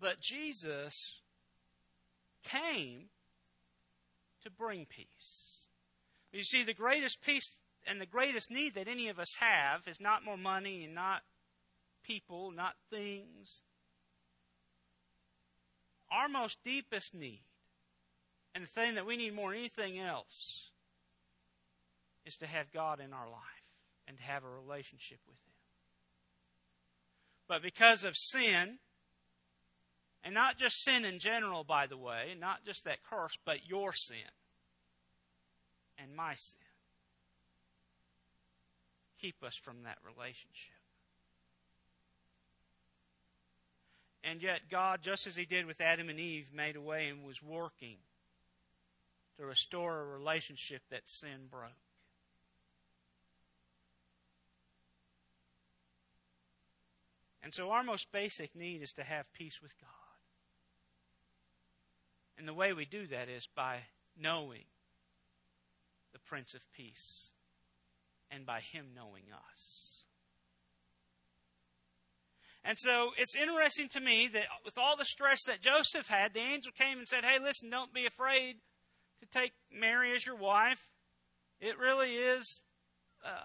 But 0.00 0.20
Jesus 0.20 1.20
came 2.42 3.10
to 4.42 4.50
bring 4.50 4.86
peace. 4.86 5.68
You 6.32 6.42
see, 6.42 6.62
the 6.64 6.74
greatest 6.74 7.20
peace 7.22 7.52
and 7.86 8.00
the 8.00 8.06
greatest 8.06 8.50
need 8.50 8.74
that 8.74 8.88
any 8.88 9.08
of 9.08 9.18
us 9.18 9.36
have 9.40 9.86
is 9.86 10.00
not 10.00 10.24
more 10.24 10.38
money 10.38 10.84
and 10.84 10.94
not 10.94 11.22
people, 12.02 12.50
not 12.50 12.74
things. 12.90 13.62
Our 16.10 16.28
most 16.28 16.58
deepest 16.64 17.14
need, 17.14 17.42
and 18.54 18.64
the 18.64 18.68
thing 18.68 18.94
that 18.94 19.06
we 19.06 19.16
need 19.16 19.34
more 19.34 19.50
than 19.50 19.58
anything 19.58 19.98
else, 19.98 20.70
is 22.26 22.36
to 22.36 22.46
have 22.46 22.72
God 22.72 23.00
in 23.00 23.12
our 23.12 23.28
life 23.28 23.40
and 24.06 24.16
to 24.16 24.22
have 24.22 24.44
a 24.44 24.48
relationship 24.48 25.18
with 25.26 25.36
Him. 25.36 25.54
But 27.48 27.62
because 27.62 28.04
of 28.04 28.16
sin, 28.16 28.78
and 30.22 30.34
not 30.34 30.58
just 30.58 30.82
sin 30.82 31.04
in 31.04 31.18
general, 31.18 31.64
by 31.64 31.86
the 31.86 31.96
way, 31.96 32.34
not 32.38 32.64
just 32.64 32.84
that 32.84 32.98
curse, 33.08 33.38
but 33.44 33.68
your 33.68 33.92
sin 33.92 34.18
and 35.98 36.14
my 36.14 36.34
sin. 36.34 36.60
Keep 39.20 39.42
us 39.42 39.56
from 39.56 39.82
that 39.84 39.98
relationship. 40.04 40.74
And 44.22 44.42
yet, 44.42 44.60
God, 44.70 45.00
just 45.02 45.26
as 45.26 45.36
He 45.36 45.46
did 45.46 45.66
with 45.66 45.80
Adam 45.80 46.08
and 46.10 46.20
Eve, 46.20 46.48
made 46.54 46.76
a 46.76 46.80
way 46.80 47.08
and 47.08 47.24
was 47.24 47.42
working 47.42 47.96
to 49.40 49.46
restore 49.46 50.02
a 50.02 50.04
relationship 50.04 50.82
that 50.90 51.08
sin 51.08 51.48
broke. 51.50 51.70
And 57.42 57.54
so, 57.54 57.70
our 57.70 57.82
most 57.82 58.12
basic 58.12 58.54
need 58.54 58.82
is 58.82 58.92
to 58.92 59.02
have 59.02 59.32
peace 59.32 59.62
with 59.62 59.72
God. 59.80 59.88
And 62.36 62.46
the 62.46 62.52
way 62.52 62.74
we 62.74 62.84
do 62.84 63.06
that 63.06 63.30
is 63.30 63.48
by 63.56 63.78
knowing 64.14 64.64
the 66.12 66.18
Prince 66.18 66.52
of 66.52 66.60
Peace 66.76 67.32
and 68.30 68.44
by 68.44 68.60
Him 68.60 68.88
knowing 68.94 69.24
us. 69.50 70.04
And 72.62 72.76
so 72.78 73.12
it's 73.16 73.34
interesting 73.34 73.88
to 73.92 74.00
me 74.00 74.28
that 74.34 74.44
with 74.66 74.76
all 74.76 74.98
the 74.98 75.06
stress 75.06 75.44
that 75.46 75.62
Joseph 75.62 76.08
had, 76.08 76.34
the 76.34 76.40
angel 76.40 76.72
came 76.78 76.98
and 76.98 77.08
said, 77.08 77.24
Hey, 77.24 77.38
listen, 77.42 77.70
don't 77.70 77.94
be 77.94 78.04
afraid 78.04 78.56
to 79.20 79.26
take 79.26 79.52
Mary 79.72 80.14
as 80.14 80.24
your 80.26 80.36
wife. 80.36 80.88
It 81.60 81.78
really 81.78 82.14
is 82.14 82.62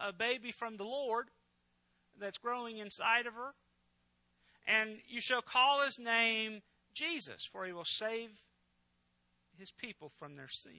a 0.02 0.14
baby 0.14 0.52
from 0.52 0.78
the 0.78 0.86
Lord 0.86 1.28
that's 2.20 2.38
growing 2.38 2.78
inside 2.78 3.28
of 3.28 3.34
her. 3.34 3.54
And 4.68 4.98
you 5.08 5.20
shall 5.20 5.42
call 5.42 5.84
his 5.84 6.00
name 6.00 6.62
Jesus, 6.94 7.46
for 7.46 7.66
he 7.66 7.74
will 7.74 7.86
save 7.86 8.30
his 9.60 9.72
people 9.72 10.12
from 10.18 10.36
their 10.36 10.48
sin. 10.48 10.72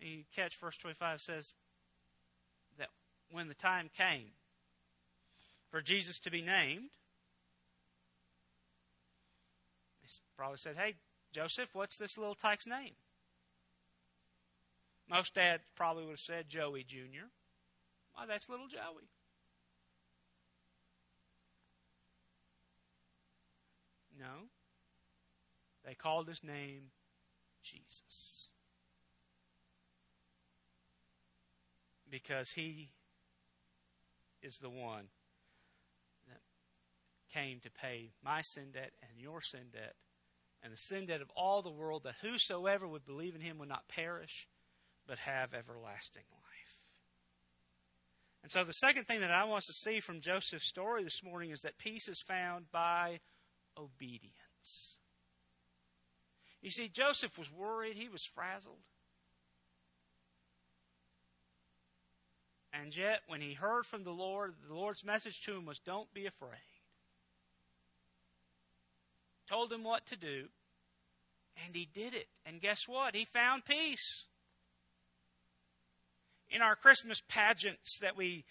And 0.00 0.10
you 0.10 0.24
catch 0.34 0.56
verse 0.56 0.76
25 0.76 1.20
says 1.20 1.52
that 2.78 2.88
when 3.30 3.48
the 3.48 3.54
time 3.54 3.90
came 3.96 4.30
for 5.70 5.80
Jesus 5.80 6.18
to 6.20 6.30
be 6.30 6.40
named, 6.40 6.90
they 10.02 10.08
probably 10.36 10.58
said, 10.58 10.76
Hey, 10.76 10.94
Joseph, 11.32 11.70
what's 11.72 11.96
this 11.96 12.16
little 12.16 12.34
tyke's 12.34 12.66
name? 12.66 12.94
Most 15.08 15.34
dads 15.34 15.62
probably 15.74 16.04
would 16.04 16.12
have 16.12 16.20
said 16.20 16.48
Joey 16.48 16.84
Jr. 16.84 17.28
Why, 18.12 18.26
that's 18.26 18.48
little 18.48 18.68
Joey. 18.68 19.08
No. 24.18 24.48
They 25.84 25.94
called 25.94 26.28
his 26.28 26.42
name 26.42 26.90
Jesus. 27.62 28.50
Because 32.10 32.50
he 32.50 32.90
is 34.42 34.58
the 34.58 34.70
one 34.70 35.08
that 36.26 36.40
came 37.32 37.60
to 37.60 37.70
pay 37.70 38.10
my 38.22 38.42
sin 38.42 38.70
debt 38.72 38.92
and 39.02 39.20
your 39.20 39.40
sin 39.40 39.68
debt 39.72 39.94
and 40.62 40.72
the 40.72 40.76
sin 40.76 41.06
debt 41.06 41.20
of 41.20 41.30
all 41.36 41.62
the 41.62 41.70
world, 41.70 42.02
that 42.04 42.16
whosoever 42.22 42.86
would 42.86 43.06
believe 43.06 43.34
in 43.34 43.40
him 43.40 43.58
would 43.58 43.68
not 43.68 43.88
perish, 43.88 44.48
but 45.06 45.18
have 45.18 45.54
everlasting 45.54 46.24
life. 46.32 46.48
And 48.42 48.52
so, 48.52 48.64
the 48.64 48.72
second 48.72 49.04
thing 49.04 49.20
that 49.20 49.30
I 49.30 49.44
want 49.44 49.58
us 49.58 49.66
to 49.66 49.72
see 49.72 50.00
from 50.00 50.20
Joseph's 50.20 50.66
story 50.66 51.04
this 51.04 51.22
morning 51.22 51.50
is 51.50 51.62
that 51.62 51.78
peace 51.78 52.08
is 52.08 52.20
found 52.20 52.70
by 52.70 53.20
obedience. 53.76 54.98
You 56.62 56.70
see, 56.70 56.88
Joseph 56.88 57.38
was 57.38 57.52
worried, 57.52 57.96
he 57.96 58.08
was 58.08 58.24
frazzled. 58.24 58.78
And 62.72 62.96
yet, 62.96 63.20
when 63.26 63.40
he 63.40 63.54
heard 63.54 63.86
from 63.86 64.04
the 64.04 64.12
Lord, 64.12 64.54
the 64.68 64.74
Lord's 64.74 65.04
message 65.04 65.42
to 65.42 65.54
him 65.54 65.64
was, 65.64 65.78
Don't 65.78 66.12
be 66.12 66.26
afraid. 66.26 66.77
Told 69.48 69.72
him 69.72 69.82
what 69.82 70.04
to 70.06 70.16
do, 70.16 70.48
and 71.64 71.74
he 71.74 71.88
did 71.94 72.14
it. 72.14 72.28
And 72.44 72.60
guess 72.60 72.86
what? 72.86 73.14
He 73.14 73.24
found 73.24 73.64
peace. 73.64 74.24
In 76.50 76.60
our 76.60 76.76
Christmas 76.76 77.22
pageants 77.28 77.98
that 78.00 78.16
we, 78.16 78.44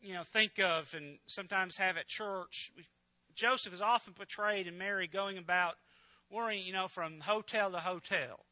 you 0.00 0.14
know, 0.14 0.22
think 0.22 0.58
of 0.58 0.94
and 0.94 1.18
sometimes 1.26 1.76
have 1.78 1.96
at 1.96 2.06
church, 2.06 2.70
Joseph 3.34 3.74
is 3.74 3.82
often 3.82 4.14
portrayed 4.14 4.66
and 4.66 4.78
Mary 4.78 5.06
going 5.06 5.38
about 5.38 5.74
worrying, 6.30 6.64
you 6.64 6.72
know, 6.72 6.88
from 6.88 7.20
hotel 7.20 7.70
to 7.70 7.78
hotel, 7.78 8.46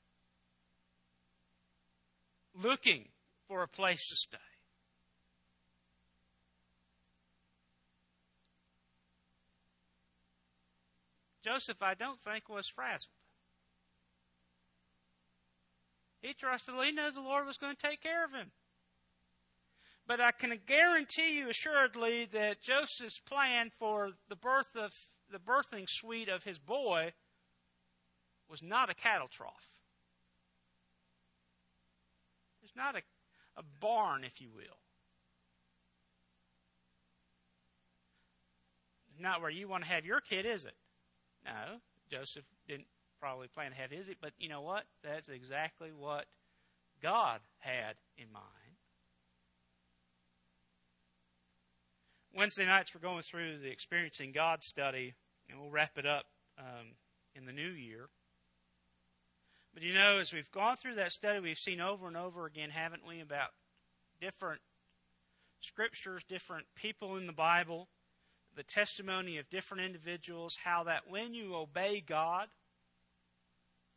looking 2.60 3.08
for 3.48 3.62
a 3.62 3.68
place 3.68 4.08
to 4.08 4.16
stay. 4.16 4.45
Joseph, 11.46 11.80
I 11.80 11.94
don't 11.94 12.18
think, 12.18 12.48
was 12.48 12.66
frazzled. 12.66 13.12
He 16.20 16.34
trusted, 16.34 16.74
he 16.82 16.90
knew 16.90 17.12
the 17.12 17.20
Lord 17.20 17.46
was 17.46 17.56
going 17.56 17.76
to 17.76 17.80
take 17.80 18.02
care 18.02 18.24
of 18.24 18.32
him. 18.32 18.50
But 20.08 20.20
I 20.20 20.32
can 20.32 20.58
guarantee 20.66 21.36
you 21.36 21.48
assuredly 21.48 22.24
that 22.32 22.62
Joseph's 22.62 23.20
plan 23.20 23.70
for 23.78 24.10
the 24.28 24.34
birth 24.34 24.74
of 24.74 24.92
the 25.30 25.38
birthing 25.38 25.88
suite 25.88 26.28
of 26.28 26.42
his 26.42 26.58
boy 26.58 27.12
was 28.50 28.62
not 28.62 28.90
a 28.90 28.94
cattle 28.94 29.28
trough. 29.28 29.70
It's 32.64 32.74
not 32.74 32.96
a, 32.96 33.02
a 33.56 33.62
barn, 33.80 34.24
if 34.24 34.40
you 34.40 34.48
will. 34.52 34.78
Not 39.20 39.40
where 39.40 39.50
you 39.50 39.68
want 39.68 39.84
to 39.84 39.90
have 39.90 40.04
your 40.04 40.20
kid, 40.20 40.44
is 40.44 40.64
it? 40.64 40.74
No. 41.46 41.78
Joseph 42.10 42.44
didn't 42.68 42.86
probably 43.20 43.48
plan 43.48 43.70
to 43.70 43.76
have 43.76 43.90
his, 43.90 44.10
but 44.20 44.32
you 44.38 44.48
know 44.48 44.60
what? 44.60 44.84
That's 45.02 45.28
exactly 45.28 45.90
what 45.96 46.26
God 47.02 47.40
had 47.58 47.94
in 48.18 48.32
mind. 48.32 48.44
Wednesday 52.34 52.66
nights 52.66 52.94
we're 52.94 53.00
going 53.00 53.22
through 53.22 53.58
the 53.58 53.70
Experiencing 53.70 54.32
God 54.32 54.62
study, 54.62 55.14
and 55.48 55.58
we'll 55.58 55.70
wrap 55.70 55.96
it 55.96 56.04
up 56.04 56.26
um, 56.58 56.92
in 57.34 57.46
the 57.46 57.52
new 57.52 57.70
year. 57.70 58.08
But 59.72 59.82
you 59.82 59.94
know, 59.94 60.18
as 60.18 60.32
we've 60.32 60.50
gone 60.50 60.76
through 60.76 60.96
that 60.96 61.12
study, 61.12 61.40
we've 61.40 61.58
seen 61.58 61.80
over 61.80 62.06
and 62.06 62.16
over 62.16 62.46
again, 62.46 62.70
haven't 62.70 63.06
we, 63.06 63.20
about 63.20 63.50
different 64.20 64.60
scriptures, 65.60 66.24
different 66.24 66.66
people 66.74 67.16
in 67.16 67.26
the 67.26 67.32
Bible, 67.32 67.88
the 68.56 68.62
testimony 68.62 69.36
of 69.36 69.50
different 69.50 69.84
individuals, 69.84 70.58
how 70.64 70.84
that 70.84 71.08
when 71.08 71.34
you 71.34 71.54
obey 71.54 72.02
God, 72.04 72.48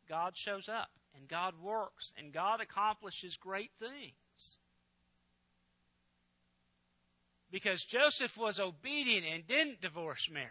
God 0.08 0.36
shows 0.36 0.68
up 0.68 0.90
and 1.16 1.26
God 1.26 1.54
works 1.60 2.12
and 2.16 2.32
God 2.32 2.60
accomplishes 2.60 3.36
great 3.36 3.70
things. 3.80 4.58
Because 7.50 7.84
Joseph 7.84 8.36
was 8.36 8.60
obedient 8.60 9.26
and 9.26 9.46
didn't 9.46 9.80
divorce 9.80 10.28
Mary, 10.30 10.46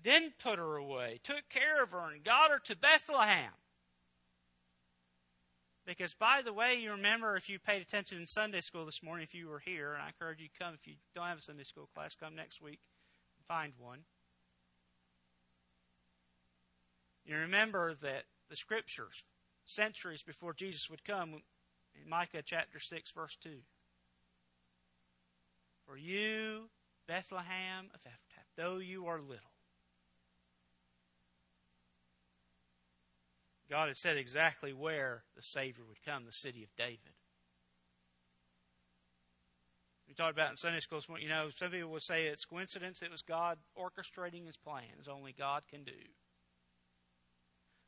didn't 0.00 0.38
put 0.38 0.58
her 0.58 0.76
away, 0.76 1.18
took 1.24 1.48
care 1.48 1.82
of 1.82 1.90
her, 1.90 2.10
and 2.12 2.22
got 2.22 2.50
her 2.50 2.60
to 2.60 2.76
Bethlehem. 2.76 3.50
Because, 5.84 6.14
by 6.14 6.42
the 6.44 6.52
way, 6.52 6.74
you 6.74 6.92
remember 6.92 7.34
if 7.34 7.48
you 7.48 7.58
paid 7.58 7.82
attention 7.82 8.18
in 8.18 8.26
Sunday 8.28 8.60
school 8.60 8.84
this 8.84 9.02
morning, 9.02 9.24
if 9.24 9.34
you 9.34 9.48
were 9.48 9.58
here, 9.58 9.94
and 9.94 10.02
I 10.02 10.08
encourage 10.08 10.38
you 10.38 10.46
to 10.46 10.64
come. 10.64 10.74
If 10.74 10.86
you 10.86 10.94
don't 11.16 11.26
have 11.26 11.38
a 11.38 11.42
Sunday 11.42 11.64
school 11.64 11.88
class, 11.92 12.14
come 12.14 12.36
next 12.36 12.62
week 12.62 12.78
find 13.50 13.72
one. 13.78 13.98
You 17.24 17.36
remember 17.36 17.94
that 18.00 18.22
the 18.48 18.54
scriptures, 18.54 19.24
centuries 19.64 20.22
before 20.22 20.54
Jesus 20.54 20.88
would 20.88 21.04
come, 21.04 21.42
in 22.00 22.08
Micah 22.08 22.42
chapter 22.44 22.78
6, 22.78 23.10
verse 23.10 23.36
2. 23.42 23.50
For 25.84 25.96
you, 25.96 26.70
Bethlehem 27.08 27.90
of 27.92 28.00
Ephraim, 28.02 28.46
though 28.56 28.78
you 28.78 29.06
are 29.06 29.20
little, 29.20 29.50
God 33.68 33.88
had 33.88 33.96
said 33.96 34.16
exactly 34.16 34.72
where 34.72 35.24
the 35.34 35.42
Savior 35.42 35.82
would 35.88 36.04
come, 36.04 36.24
the 36.24 36.32
city 36.32 36.62
of 36.62 36.74
David. 36.76 37.14
We 40.06 40.09
talked 40.20 40.36
about 40.36 40.50
in 40.50 40.56
Sunday 40.56 40.80
school, 40.80 41.00
you 41.18 41.28
know, 41.28 41.48
some 41.56 41.70
people 41.70 41.90
would 41.90 42.02
say 42.02 42.26
it's 42.26 42.44
coincidence. 42.44 43.00
It 43.00 43.10
was 43.10 43.22
God 43.22 43.56
orchestrating 43.78 44.46
his 44.46 44.56
plans. 44.56 45.08
only 45.10 45.32
God 45.32 45.62
can 45.70 45.82
do. 45.82 45.92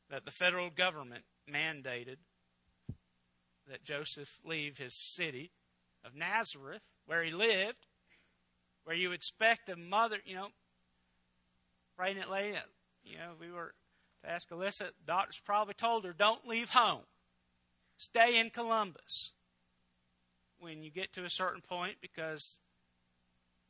That 0.09 0.25
the 0.25 0.31
federal 0.31 0.71
government 0.71 1.25
mandated 1.51 2.17
that 3.69 3.83
Joseph 3.83 4.39
leave 4.43 4.79
his 4.79 4.95
city 4.95 5.51
of 6.03 6.15
Nazareth, 6.15 6.81
where 7.05 7.23
he 7.23 7.31
lived, 7.31 7.85
where 8.83 8.95
you 8.95 9.11
expect 9.11 9.69
a 9.69 9.75
mother, 9.75 10.17
you 10.25 10.35
know, 10.35 10.47
pregnant 11.95 12.31
lady, 12.31 12.57
you 13.03 13.17
know, 13.17 13.33
we 13.39 13.51
were 13.51 13.73
to 14.23 14.29
ask 14.29 14.49
Alyssa, 14.49 14.89
doctors 15.05 15.39
probably 15.45 15.75
told 15.75 16.03
her, 16.03 16.13
don't 16.13 16.47
leave 16.47 16.69
home. 16.69 17.03
Stay 17.95 18.39
in 18.39 18.49
Columbus 18.49 19.31
when 20.63 20.83
you 20.83 20.89
get 20.89 21.13
to 21.13 21.25
a 21.25 21.29
certain 21.29 21.61
point 21.61 21.97
because 22.01 22.57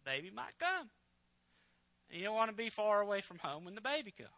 baby 0.06 0.32
might 0.34 0.58
come. 0.60 0.90
And 2.10 2.20
you 2.20 2.26
don't 2.26 2.36
want 2.36 2.52
to 2.52 2.56
be 2.56 2.70
far 2.70 3.02
away 3.02 3.22
from 3.22 3.40
home 3.40 3.66
when 3.66 3.76
the 3.76 3.82
baby 3.82 4.14
comes. 4.16 4.30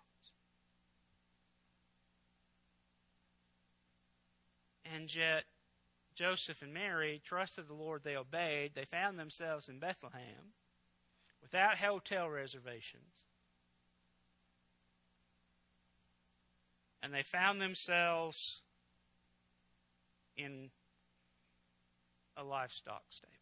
And 4.96 5.14
yet, 5.14 5.44
Joseph 6.14 6.62
and 6.62 6.74
Mary 6.74 7.22
trusted 7.24 7.68
the 7.68 7.74
Lord. 7.74 8.04
They 8.04 8.16
obeyed. 8.16 8.72
They 8.76 8.86
found 8.86 9.20
themselves 9.20 9.68
in 9.68 9.80
Bethlehem 9.80 10.54
without 11.42 11.78
hotel 11.78 12.30
reservations. 12.30 13.26
and 17.06 17.14
they 17.14 17.22
found 17.22 17.62
themselves 17.62 18.62
in 20.36 20.72
a 22.38 22.44
livestock 22.44 23.04
stable. 23.10 23.34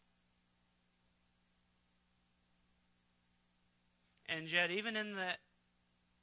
And 4.28 4.52
yet, 4.52 4.72
even 4.72 4.96
in 4.96 5.16
that 5.16 5.40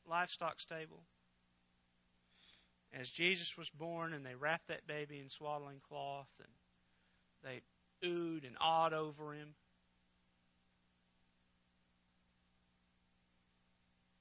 livestock 0.08 0.60
stable, 0.60 1.04
as 2.92 3.10
Jesus 3.10 3.56
was 3.56 3.70
born 3.70 4.12
and 4.12 4.24
they 4.24 4.34
wrapped 4.34 4.68
that 4.68 4.86
baby 4.86 5.20
in 5.20 5.28
swaddling 5.28 5.80
cloth 5.86 6.30
and 6.38 6.48
They 7.42 7.62
oohed 8.06 8.46
and 8.46 8.56
awed 8.60 8.92
over 8.92 9.32
him. 9.32 9.54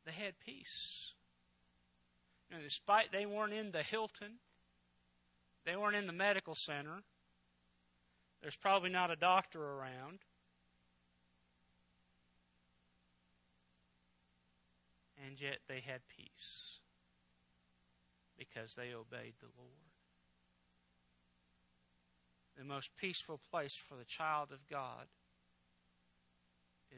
They 0.05 0.11
had 0.11 0.39
peace. 0.39 1.13
And 2.51 2.63
despite 2.63 3.11
they 3.11 3.25
weren't 3.25 3.53
in 3.53 3.71
the 3.71 3.83
Hilton, 3.83 4.39
they 5.65 5.75
weren't 5.75 5.95
in 5.95 6.07
the 6.07 6.13
medical 6.13 6.55
center, 6.55 7.03
there's 8.41 8.55
probably 8.55 8.89
not 8.89 9.11
a 9.11 9.15
doctor 9.15 9.61
around. 9.61 10.19
And 15.25 15.39
yet 15.39 15.59
they 15.67 15.81
had 15.81 16.01
peace 16.15 16.79
because 18.37 18.73
they 18.73 18.93
obeyed 18.93 19.33
the 19.39 19.47
Lord. 19.57 19.89
The 22.57 22.63
most 22.63 22.91
peaceful 22.95 23.39
place 23.51 23.75
for 23.75 23.95
the 23.95 24.05
child 24.05 24.51
of 24.51 24.67
God 24.69 25.07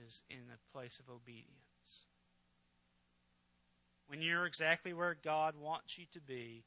is 0.06 0.22
in 0.30 0.44
a 0.54 0.78
place 0.78 1.00
of 1.00 1.14
obedience. 1.14 1.56
When 4.08 4.22
you're 4.22 4.46
exactly 4.46 4.94
where 4.94 5.16
God 5.24 5.56
wants 5.56 5.98
you 5.98 6.06
to 6.14 6.20
be, 6.20 6.64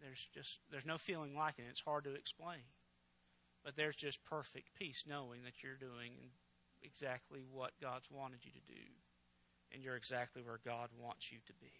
there's 0.00 0.26
just 0.34 0.58
there's 0.70 0.86
no 0.86 0.98
feeling 0.98 1.36
like 1.36 1.58
it. 1.58 1.66
It's 1.70 1.80
hard 1.80 2.04
to 2.04 2.14
explain. 2.14 2.62
But 3.64 3.76
there's 3.76 3.96
just 3.96 4.24
perfect 4.24 4.74
peace 4.78 5.04
knowing 5.08 5.44
that 5.44 5.62
you're 5.62 5.76
doing 5.76 6.12
exactly 6.82 7.40
what 7.52 7.70
God's 7.80 8.10
wanted 8.10 8.44
you 8.44 8.50
to 8.52 8.72
do. 8.72 8.82
And 9.72 9.82
you're 9.82 9.96
exactly 9.96 10.42
where 10.42 10.58
God 10.64 10.88
wants 11.00 11.32
you 11.32 11.38
to 11.46 11.52
be. 11.54 11.72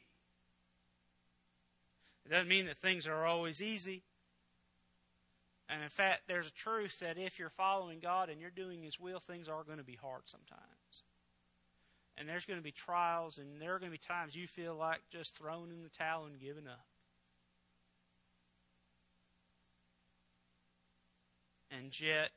It 2.24 2.30
doesn't 2.30 2.48
mean 2.48 2.66
that 2.66 2.78
things 2.78 3.06
are 3.06 3.26
always 3.26 3.60
easy. 3.60 4.02
And 5.68 5.82
in 5.82 5.88
fact, 5.88 6.22
there's 6.28 6.46
a 6.46 6.52
truth 6.52 7.00
that 7.00 7.18
if 7.18 7.38
you're 7.38 7.50
following 7.50 7.98
God 8.00 8.28
and 8.28 8.40
you're 8.40 8.50
doing 8.50 8.82
His 8.82 9.00
will, 9.00 9.18
things 9.18 9.48
are 9.48 9.64
going 9.64 9.78
to 9.78 9.84
be 9.84 9.96
hard 9.96 10.22
sometimes. 10.26 11.02
And 12.16 12.28
there's 12.28 12.44
going 12.44 12.58
to 12.58 12.64
be 12.64 12.72
trials, 12.72 13.38
and 13.38 13.60
there 13.60 13.74
are 13.74 13.78
going 13.78 13.90
to 13.90 13.98
be 13.98 14.06
times 14.06 14.36
you 14.36 14.46
feel 14.46 14.76
like 14.76 15.00
just 15.10 15.36
throwing 15.36 15.70
in 15.70 15.82
the 15.82 15.88
towel 15.88 16.26
and 16.26 16.38
giving 16.38 16.66
up. 16.66 16.84
And 21.76 21.98
yet, 21.98 22.30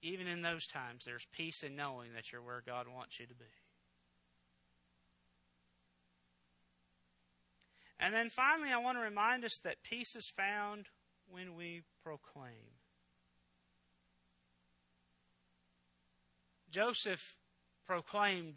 even 0.00 0.26
in 0.26 0.42
those 0.42 0.66
times, 0.66 1.04
there's 1.04 1.26
peace 1.32 1.62
in 1.62 1.76
knowing 1.76 2.14
that 2.14 2.32
you're 2.32 2.42
where 2.42 2.62
God 2.64 2.86
wants 2.88 3.20
you 3.20 3.26
to 3.26 3.34
be. 3.34 3.44
And 8.00 8.14
then 8.14 8.30
finally, 8.30 8.70
I 8.70 8.78
want 8.78 8.96
to 8.96 9.02
remind 9.02 9.44
us 9.44 9.58
that 9.64 9.82
peace 9.82 10.14
is 10.14 10.28
found 10.28 10.86
when 11.28 11.56
we 11.56 11.82
proclaim. 12.02 12.78
Joseph 16.70 17.34
proclaimed 17.86 18.54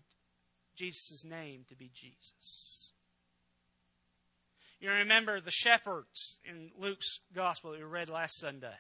Jesus' 0.76 1.26
name 1.26 1.66
to 1.70 1.76
be 1.76 1.90
Jesus. 1.94 2.92
You 4.80 4.92
remember 4.92 5.40
the 5.40 5.52
shepherds 5.52 6.38
in 6.44 6.72
Luke's 6.78 7.20
gospel 7.34 7.72
that 7.72 7.80
we 7.80 7.86
read 7.86 8.10
last 8.10 8.40
Sunday. 8.40 8.78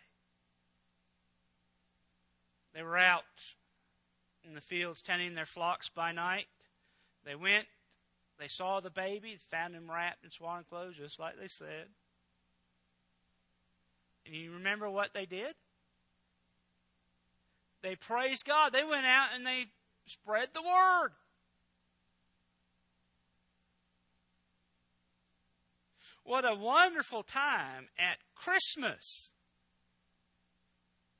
They 2.74 2.84
were 2.84 2.98
out 2.98 3.24
in 4.44 4.54
the 4.54 4.62
fields 4.62 5.02
tending 5.02 5.36
their 5.36 5.46
flocks 5.46 5.90
by 5.90 6.12
night. 6.12 6.46
They 7.26 7.36
went, 7.36 7.66
they 8.40 8.48
saw 8.48 8.80
the 8.80 8.90
baby, 8.90 9.38
found 9.50 9.76
him 9.76 9.90
wrapped 9.92 10.24
in 10.24 10.32
swaddling 10.32 10.66
clothes, 10.70 10.96
just 10.98 11.20
like 11.20 11.40
they 11.40 11.48
said. 11.48 11.88
And 14.26 14.36
you 14.36 14.54
remember 14.54 14.90
what 14.90 15.14
they 15.14 15.26
did? 15.26 15.54
They 17.84 17.96
praised 17.96 18.46
God. 18.46 18.72
They 18.74 18.84
went 18.84 19.06
out 19.06 19.30
and 19.36 19.46
they 19.46 19.66
spread 20.06 20.50
the 20.54 20.62
word. 20.62 21.12
What 26.24 26.46
a 26.46 26.56
wonderful 26.56 27.24
time 27.24 27.90
at 27.98 28.18
Christmas 28.36 29.32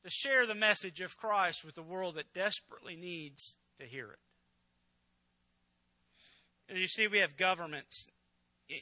to 0.04 0.10
share 0.10 0.46
the 0.46 0.56
message 0.56 1.02
of 1.02 1.18
Christ 1.18 1.64
with 1.64 1.76
the 1.76 1.84
world 1.84 2.16
that 2.16 2.34
desperately 2.34 2.96
needs 2.96 3.56
to 3.80 3.86
hear 3.86 4.12
it. 4.12 4.20
As 6.74 6.80
you 6.80 6.88
see, 6.88 7.08
we 7.08 7.20
have 7.20 7.38
governments 7.38 8.08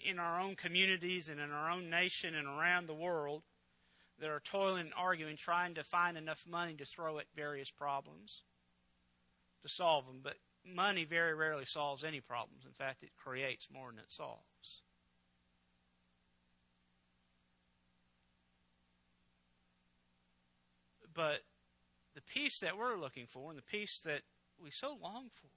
in 0.06 0.20
our 0.20 0.40
own 0.40 0.56
communities 0.56 1.30
and 1.30 1.40
in 1.40 1.52
our 1.52 1.70
own 1.70 1.90
nation 1.90 2.36
and 2.36 2.48
around 2.48 2.88
the 2.88 2.94
world 2.94 3.44
that 4.20 4.30
are 4.30 4.42
toiling 4.42 4.82
and 4.82 4.94
arguing, 4.96 5.36
trying 5.36 5.74
to 5.76 5.84
find 5.84 6.18
enough 6.18 6.46
money 6.48 6.74
to 6.76 6.86
throw 6.86 7.20
at 7.20 7.26
various 7.36 7.72
problems 7.72 8.44
to 9.64 9.70
solve 9.70 10.06
them. 10.06 10.20
But 10.24 10.36
money 10.66 11.06
very 11.06 11.34
rarely 11.34 11.66
solves 11.66 12.04
any 12.04 12.22
problems. 12.22 12.66
In 12.66 12.74
fact, 12.74 13.04
it 13.04 13.12
creates 13.18 13.70
more 13.72 13.90
than 13.90 14.00
it 14.00 14.12
solves. 14.12 14.84
But 21.20 21.42
the 22.16 22.22
peace 22.22 22.62
that 22.62 22.78
we're 22.78 22.96
looking 22.96 23.26
for 23.26 23.50
and 23.50 23.60
the 23.60 23.62
peace 23.62 24.00
that 24.06 24.22
we 24.58 24.72
so 24.72 24.96
long 25.04 25.26
for 25.34 25.50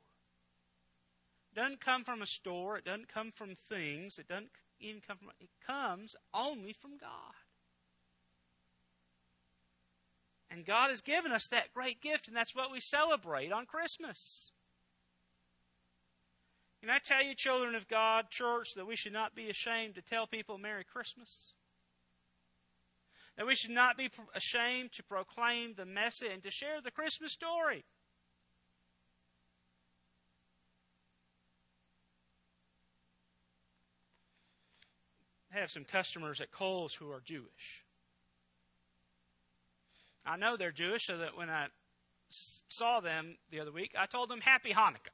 doesn't 1.55 1.81
come 1.81 2.03
from 2.03 2.21
a 2.21 2.27
store, 2.27 2.79
it 2.79 2.85
doesn't 2.85 3.07
come 3.07 3.31
from 3.31 3.55
things, 3.69 4.19
it 4.19 4.27
doesn't 4.27 4.51
even 4.81 5.01
come 5.07 5.19
from 5.19 5.29
it 5.41 5.51
comes 5.65 6.17
only 6.35 6.73
from 6.73 6.99
God. 6.99 7.37
And 10.51 10.67
God 10.67 10.91
has 10.91 11.01
given 11.01 11.31
us 11.31 11.47
that 11.47 11.73
great 11.73 12.03
gift, 12.03 12.27
and 12.27 12.37
that's 12.37 12.57
what 12.57 12.73
we 12.73 12.81
celebrate 12.81 13.53
on 13.53 13.65
Christmas. 13.65 14.51
Can 16.81 16.91
I 16.91 16.99
tell 16.99 17.23
you, 17.23 17.37
children 17.37 17.77
of 17.77 17.87
God, 17.87 18.31
church, 18.31 18.75
that 18.75 18.89
we 18.89 18.97
should 18.97 19.13
not 19.13 19.37
be 19.37 19.49
ashamed 19.49 19.95
to 19.95 20.03
tell 20.03 20.27
people 20.27 20.59
Merry 20.59 20.83
Christmas? 20.83 21.52
That 23.37 23.47
we 23.47 23.55
should 23.55 23.71
not 23.71 23.97
be 23.97 24.11
ashamed 24.35 24.93
to 24.93 25.03
proclaim 25.03 25.75
the 25.75 25.87
message 25.87 26.31
and 26.33 26.43
to 26.43 26.51
share 26.51 26.81
the 26.83 26.91
Christmas 26.91 27.33
story. 27.33 27.85
I 35.55 35.59
have 35.59 35.71
some 35.71 35.85
customers 35.85 36.41
at 36.41 36.51
Kohl's 36.51 36.95
who 36.95 37.11
are 37.11 37.21
Jewish. 37.21 37.85
I 40.25 40.37
know 40.37 40.57
they're 40.57 40.71
Jewish, 40.71 41.07
so 41.07 41.19
that 41.19 41.37
when 41.37 41.51
I 41.51 41.67
saw 42.29 43.01
them 43.01 43.37
the 43.51 43.61
other 43.61 43.73
week, 43.73 43.95
I 43.99 44.07
told 44.07 44.29
them 44.29 44.41
Happy 44.41 44.73
Hanukkah. 44.73 45.13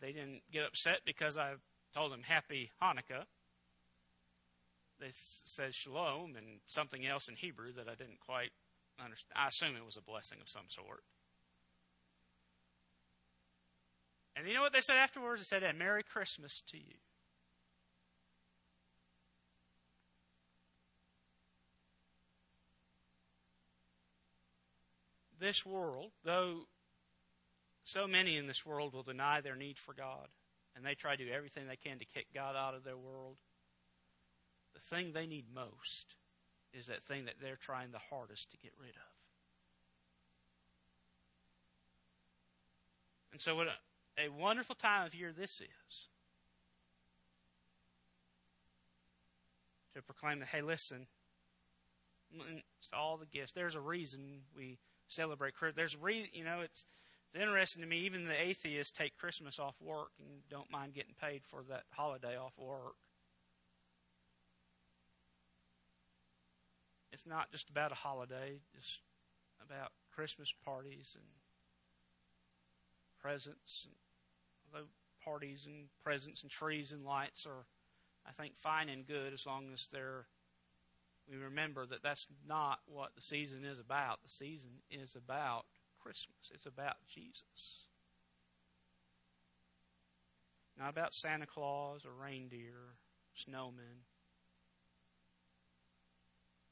They 0.00 0.12
didn't 0.12 0.42
get 0.52 0.64
upset 0.64 1.00
because 1.04 1.36
I 1.36 1.54
told 1.94 2.12
them 2.12 2.22
Happy 2.22 2.70
Hanukkah 2.82 3.24
they 5.00 5.10
says 5.10 5.74
shalom 5.74 6.36
and 6.36 6.60
something 6.66 7.06
else 7.06 7.28
in 7.28 7.36
Hebrew 7.36 7.72
that 7.74 7.88
I 7.88 7.94
didn't 7.94 8.20
quite 8.20 8.50
understand. 9.02 9.32
I 9.36 9.48
assume 9.48 9.76
it 9.76 9.84
was 9.84 9.96
a 9.96 10.02
blessing 10.02 10.38
of 10.40 10.48
some 10.48 10.68
sort. 10.68 11.04
And 14.36 14.46
you 14.46 14.54
know 14.54 14.62
what 14.62 14.72
they 14.72 14.80
said 14.80 14.96
afterwards? 14.96 15.40
They 15.40 15.44
said, 15.44 15.62
"And 15.62 15.78
Merry 15.78 16.02
Christmas 16.02 16.62
to 16.68 16.78
you." 16.78 16.94
This 25.38 25.64
world, 25.64 26.12
though 26.24 26.68
so 27.84 28.06
many 28.06 28.36
in 28.36 28.46
this 28.46 28.66
world 28.66 28.92
will 28.92 29.02
deny 29.02 29.40
their 29.40 29.54
need 29.54 29.78
for 29.78 29.94
God, 29.94 30.28
and 30.74 30.84
they 30.84 30.94
try 30.94 31.16
to 31.16 31.24
do 31.24 31.30
everything 31.30 31.66
they 31.66 31.76
can 31.76 31.98
to 31.98 32.04
kick 32.04 32.26
God 32.34 32.56
out 32.56 32.74
of 32.74 32.84
their 32.84 32.98
world, 32.98 33.38
the 34.78 34.96
thing 34.96 35.12
they 35.12 35.26
need 35.26 35.46
most 35.54 36.16
is 36.72 36.86
that 36.86 37.02
thing 37.04 37.24
that 37.24 37.34
they're 37.40 37.56
trying 37.56 37.90
the 37.90 37.98
hardest 38.10 38.50
to 38.50 38.58
get 38.58 38.72
rid 38.80 38.90
of. 38.90 39.12
And 43.32 43.40
so, 43.40 43.56
what 43.56 43.66
a, 43.66 44.26
a 44.26 44.28
wonderful 44.28 44.74
time 44.74 45.06
of 45.06 45.14
year 45.14 45.32
this 45.36 45.60
is 45.60 46.08
to 49.94 50.02
proclaim 50.02 50.40
that, 50.40 50.48
hey, 50.48 50.62
listen, 50.62 51.06
all 52.92 53.16
the 53.16 53.26
gifts. 53.26 53.52
There's 53.52 53.74
a 53.74 53.80
reason 53.80 54.42
we 54.56 54.78
celebrate 55.08 55.54
Christmas. 55.54 55.76
There's 55.76 55.94
a 55.94 56.04
reason, 56.04 56.28
you 56.32 56.44
know, 56.44 56.60
it's 56.60 56.84
it's 57.26 57.36
interesting 57.36 57.82
to 57.82 57.88
me. 57.88 57.98
Even 57.98 58.24
the 58.24 58.40
atheists 58.40 58.96
take 58.96 59.16
Christmas 59.18 59.58
off 59.58 59.74
work 59.82 60.12
and 60.18 60.48
don't 60.48 60.70
mind 60.70 60.94
getting 60.94 61.14
paid 61.20 61.42
for 61.44 61.62
that 61.68 61.82
holiday 61.90 62.38
off 62.38 62.54
work. 62.56 62.94
It's 67.18 67.26
not 67.26 67.50
just 67.50 67.68
about 67.68 67.90
a 67.90 67.96
holiday, 67.96 68.60
it's 68.76 69.00
about 69.60 69.90
Christmas 70.14 70.54
parties 70.64 71.16
and 71.16 71.26
presents. 73.20 73.88
And 73.88 73.94
although 74.72 74.86
parties 75.24 75.64
and 75.66 75.86
presents 76.04 76.42
and 76.42 76.50
trees 76.50 76.92
and 76.92 77.04
lights 77.04 77.44
are, 77.44 77.66
I 78.24 78.30
think, 78.30 78.56
fine 78.56 78.88
and 78.88 79.04
good 79.04 79.32
as 79.32 79.46
long 79.46 79.70
as 79.72 79.88
they're 79.92 80.26
we 81.28 81.36
remember 81.36 81.84
that 81.86 82.04
that's 82.04 82.28
not 82.46 82.78
what 82.86 83.14
the 83.16 83.20
season 83.20 83.64
is 83.64 83.80
about. 83.80 84.22
The 84.22 84.30
season 84.30 84.70
is 84.88 85.16
about 85.16 85.66
Christmas, 86.00 86.52
it's 86.54 86.66
about 86.66 86.98
Jesus. 87.12 87.88
Not 90.78 90.90
about 90.90 91.12
Santa 91.12 91.46
Claus 91.46 92.06
or 92.06 92.12
reindeer, 92.12 92.94
snowmen. 93.36 94.06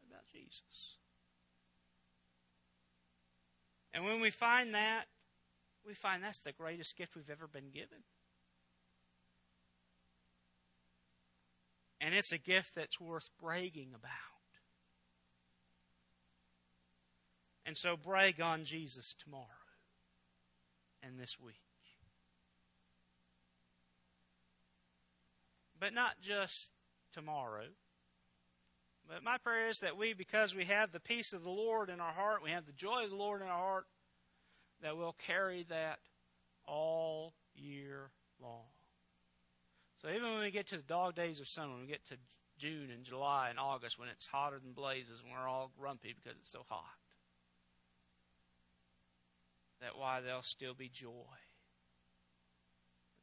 About 0.08 0.25
Jesus. 0.36 0.96
And 3.94 4.04
when 4.04 4.20
we 4.20 4.30
find 4.30 4.74
that, 4.74 5.04
we 5.86 5.94
find 5.94 6.22
that's 6.22 6.40
the 6.40 6.52
greatest 6.52 6.96
gift 6.96 7.16
we've 7.16 7.30
ever 7.30 7.46
been 7.46 7.70
given. 7.70 8.04
And 12.00 12.14
it's 12.14 12.32
a 12.32 12.38
gift 12.38 12.74
that's 12.74 13.00
worth 13.00 13.30
bragging 13.40 13.92
about. 13.94 14.10
And 17.64 17.76
so 17.76 17.96
brag 17.96 18.40
on 18.40 18.64
Jesus 18.64 19.14
tomorrow 19.22 19.46
and 21.02 21.18
this 21.18 21.36
week. 21.40 21.56
But 25.78 25.92
not 25.92 26.20
just 26.20 26.70
tomorrow. 27.12 27.66
But 29.08 29.22
my 29.22 29.38
prayer 29.38 29.68
is 29.68 29.80
that 29.80 29.96
we, 29.96 30.14
because 30.14 30.54
we 30.54 30.64
have 30.64 30.90
the 30.90 31.00
peace 31.00 31.32
of 31.32 31.44
the 31.44 31.50
Lord 31.50 31.90
in 31.90 32.00
our 32.00 32.12
heart, 32.12 32.42
we 32.42 32.50
have 32.50 32.66
the 32.66 32.72
joy 32.72 33.04
of 33.04 33.10
the 33.10 33.16
Lord 33.16 33.40
in 33.40 33.48
our 33.48 33.58
heart, 33.58 33.86
that 34.82 34.96
we'll 34.96 35.16
carry 35.26 35.64
that 35.68 36.00
all 36.66 37.34
year 37.54 38.10
long. 38.42 38.66
So 39.96 40.08
even 40.08 40.24
when 40.24 40.40
we 40.40 40.50
get 40.50 40.66
to 40.68 40.76
the 40.76 40.82
dog 40.82 41.14
days 41.14 41.40
of 41.40 41.48
summer, 41.48 41.72
when 41.72 41.82
we 41.82 41.86
get 41.86 42.06
to 42.08 42.16
June 42.58 42.90
and 42.92 43.04
July 43.04 43.48
and 43.48 43.58
August, 43.58 43.98
when 43.98 44.08
it's 44.08 44.26
hotter 44.26 44.58
than 44.58 44.72
blazes 44.72 45.20
and 45.22 45.32
we're 45.32 45.48
all 45.48 45.70
grumpy 45.78 46.14
because 46.14 46.38
it's 46.38 46.50
so 46.50 46.64
hot, 46.68 46.84
that 49.80 49.96
why 49.96 50.20
there'll 50.20 50.42
still 50.42 50.74
be 50.74 50.88
joy. 50.88 51.10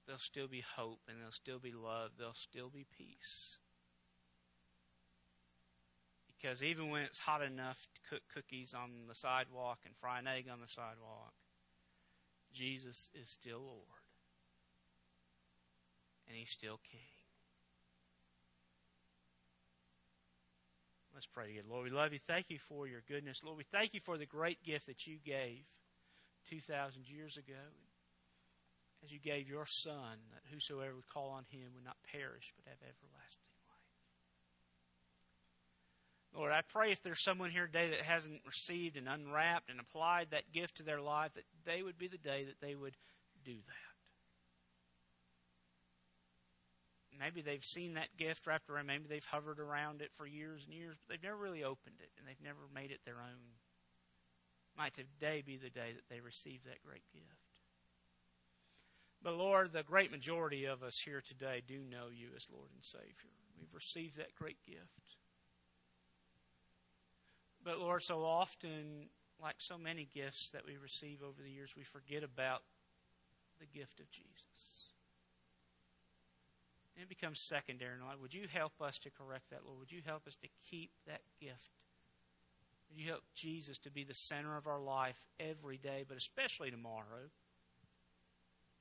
There'll 0.06 0.20
still 0.20 0.48
be 0.48 0.62
hope 0.76 1.02
and 1.08 1.18
there'll 1.18 1.32
still 1.32 1.60
be 1.60 1.72
love. 1.72 2.12
There'll 2.18 2.34
still 2.34 2.70
be 2.70 2.86
peace. 2.98 3.58
Because 6.44 6.62
even 6.62 6.90
when 6.90 7.04
it's 7.04 7.20
hot 7.20 7.42
enough 7.42 7.80
to 7.94 8.02
cook 8.10 8.22
cookies 8.34 8.74
on 8.74 9.08
the 9.08 9.16
sidewalk 9.16 9.80
and 9.86 9.96
fry 9.96 10.20
an 10.20 10.28
egg 10.28 10.48
on 10.52 10.60
the 10.60 10.68
sidewalk, 10.68 11.32
Jesus 12.52 13.10
is 13.16 13.30
still 13.30 13.60
Lord. 13.60 14.04
And 16.28 16.36
He's 16.36 16.50
still 16.50 16.82
King. 16.92 17.00
Let's 21.14 21.28
pray 21.28 21.48
together. 21.48 21.68
Lord, 21.70 21.86
we 21.86 21.92
love 21.92 22.12
you. 22.12 22.20
Thank 22.20 22.50
you 22.50 22.60
for 22.60 22.88
your 22.88 23.04
goodness. 23.08 23.42
Lord, 23.42 23.58
we 23.58 23.64
thank 23.72 23.94
you 23.94 24.02
for 24.04 24.18
the 24.18 24.26
great 24.26 24.62
gift 24.64 24.88
that 24.88 25.08
you 25.08 25.20
gave 25.24 25.64
2,000 26.50 27.08
years 27.08 27.38
ago. 27.38 27.72
As 29.02 29.14
you 29.14 29.20
gave 29.20 29.48
your 29.48 29.66
Son, 29.66 30.18
that 30.34 30.42
whosoever 30.52 30.96
would 30.96 31.08
call 31.08 31.30
on 31.30 31.46
him 31.50 31.70
would 31.76 31.86
not 31.86 31.98
perish 32.12 32.52
but 32.58 32.70
have 32.70 32.80
everlasting. 32.82 33.43
Lord, 36.36 36.52
I 36.52 36.62
pray 36.62 36.92
if 36.92 37.04
there's 37.04 37.22
someone 37.22 37.52
here 37.52 37.68
today 37.68 37.90
that 37.92 38.02
hasn't 38.02 38.42
received 38.46 38.98
and 38.98 39.08
unwrapped 39.08 39.70
and 39.70 39.80
applied 39.80 40.32
that 40.32 40.52
gift 40.52 40.78
to 40.78 40.84
their 40.84 41.02
life, 41.02 41.34
that 41.36 41.46
they 41.66 41.84
would 41.84 41.98
be 41.98 42.08
the 42.08 42.18
day 42.18 42.46
that 42.46 42.60
they 42.60 42.74
would 42.74 42.98
do 43.46 43.54
that. 43.54 43.94
Maybe 47.20 47.42
they've 47.42 47.64
seen 47.64 47.94
that 47.94 48.18
gift 48.18 48.48
wrapped 48.48 48.70
around, 48.70 48.88
maybe 48.88 49.06
they've 49.08 49.24
hovered 49.24 49.60
around 49.60 50.02
it 50.02 50.10
for 50.18 50.26
years 50.26 50.64
and 50.66 50.74
years, 50.74 50.96
but 50.98 51.14
they've 51.14 51.24
never 51.24 51.38
really 51.38 51.64
opened 51.64 51.98
it 52.00 52.10
and 52.18 52.28
they've 52.28 52.44
never 52.44 52.62
made 52.74 52.90
it 52.90 53.02
their 53.06 53.22
own. 53.22 53.54
Might 54.76 54.96
today 54.96 55.44
be 55.46 55.58
the 55.58 55.70
day 55.70 55.94
that 55.94 56.10
they 56.10 56.20
receive 56.20 56.64
that 56.66 56.82
great 56.84 57.04
gift. 57.14 57.28
But 59.22 59.36
Lord, 59.36 59.72
the 59.72 59.84
great 59.84 60.12
majority 60.12 60.66
of 60.66 60.82
us 60.82 61.00
here 61.00 61.22
today 61.22 61.62
do 61.66 61.78
know 61.78 62.08
you 62.12 62.30
as 62.36 62.48
Lord 62.52 62.72
and 62.74 62.84
Savior. 62.84 63.32
We've 63.60 63.74
received 63.74 64.18
that 64.18 64.34
great 64.36 64.58
gift. 64.66 65.18
But 67.64 67.80
Lord, 67.80 68.04
so 68.04 68.24
often, 68.24 69.08
like 69.42 69.56
so 69.58 69.78
many 69.78 70.08
gifts 70.14 70.50
that 70.50 70.66
we 70.66 70.78
receive 70.78 71.20
over 71.24 71.42
the 71.42 71.50
years, 71.50 71.72
we 71.78 71.84
forget 71.84 72.24
about 72.24 72.64
the 73.60 73.66
gift 73.66 74.00
of 74.00 74.10
Jesus. 74.12 74.92
And 76.96 77.04
it 77.04 77.10
becomes 77.10 77.40
secondary 77.40 77.96
in 77.98 78.06
life. 78.06 78.20
Would 78.22 78.34
you 78.34 78.48
help 78.52 78.82
us 78.82 79.00
to 79.00 79.10
correct 79.10 79.50
that, 79.50 79.62
Lord? 79.66 79.80
Would 79.80 79.92
you 79.92 80.02
help 80.06 80.28
us 80.28 80.36
to 80.42 80.48
keep 80.70 80.92
that 81.08 81.22
gift 81.40 81.72
Would 82.90 83.02
you 83.02 83.10
help 83.10 83.24
Jesus 83.34 83.78
to 83.80 83.92
be 83.92 84.04
the 84.04 84.14
center 84.14 84.58
of 84.58 84.68
our 84.68 84.80
life 84.80 85.20
every 85.40 85.78
day, 85.78 86.06
but 86.08 86.18
especially 86.18 86.70
tomorrow 86.70 87.32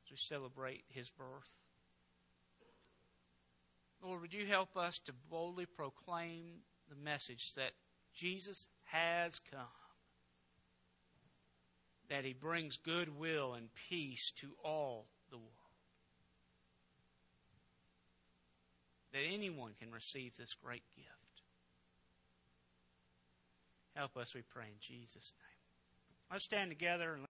as 0.05 0.11
we 0.11 0.17
celebrate 0.17 0.85
his 0.89 1.09
birth? 1.09 1.51
Lord, 4.03 4.21
would 4.21 4.35
you 4.35 4.47
help 4.47 4.77
us 4.77 4.99
to 5.01 5.13
boldly 5.31 5.65
proclaim 5.65 6.63
the 6.91 6.97
message 6.97 7.55
that 7.55 7.73
Jesus 8.15 8.69
has 8.85 9.41
come, 9.51 9.61
that 12.09 12.25
he 12.25 12.33
brings 12.33 12.77
goodwill 12.77 13.55
and 13.55 13.69
peace 13.89 14.33
to 14.37 14.53
all 14.63 15.07
the 15.31 15.39
world, 15.39 15.49
that 19.13 19.23
anyone 19.33 19.73
can 19.79 19.91
receive 19.91 20.37
this 20.37 20.55
great 20.55 20.83
gift. 20.95 21.09
Help 23.95 24.17
us, 24.17 24.35
we 24.35 24.43
pray, 24.43 24.67
in 24.67 24.79
Jesus' 24.81 25.33
name. 25.39 25.49
Let's 26.31 26.45
stand 26.45 26.71
together 26.71 27.15
and 27.15 27.27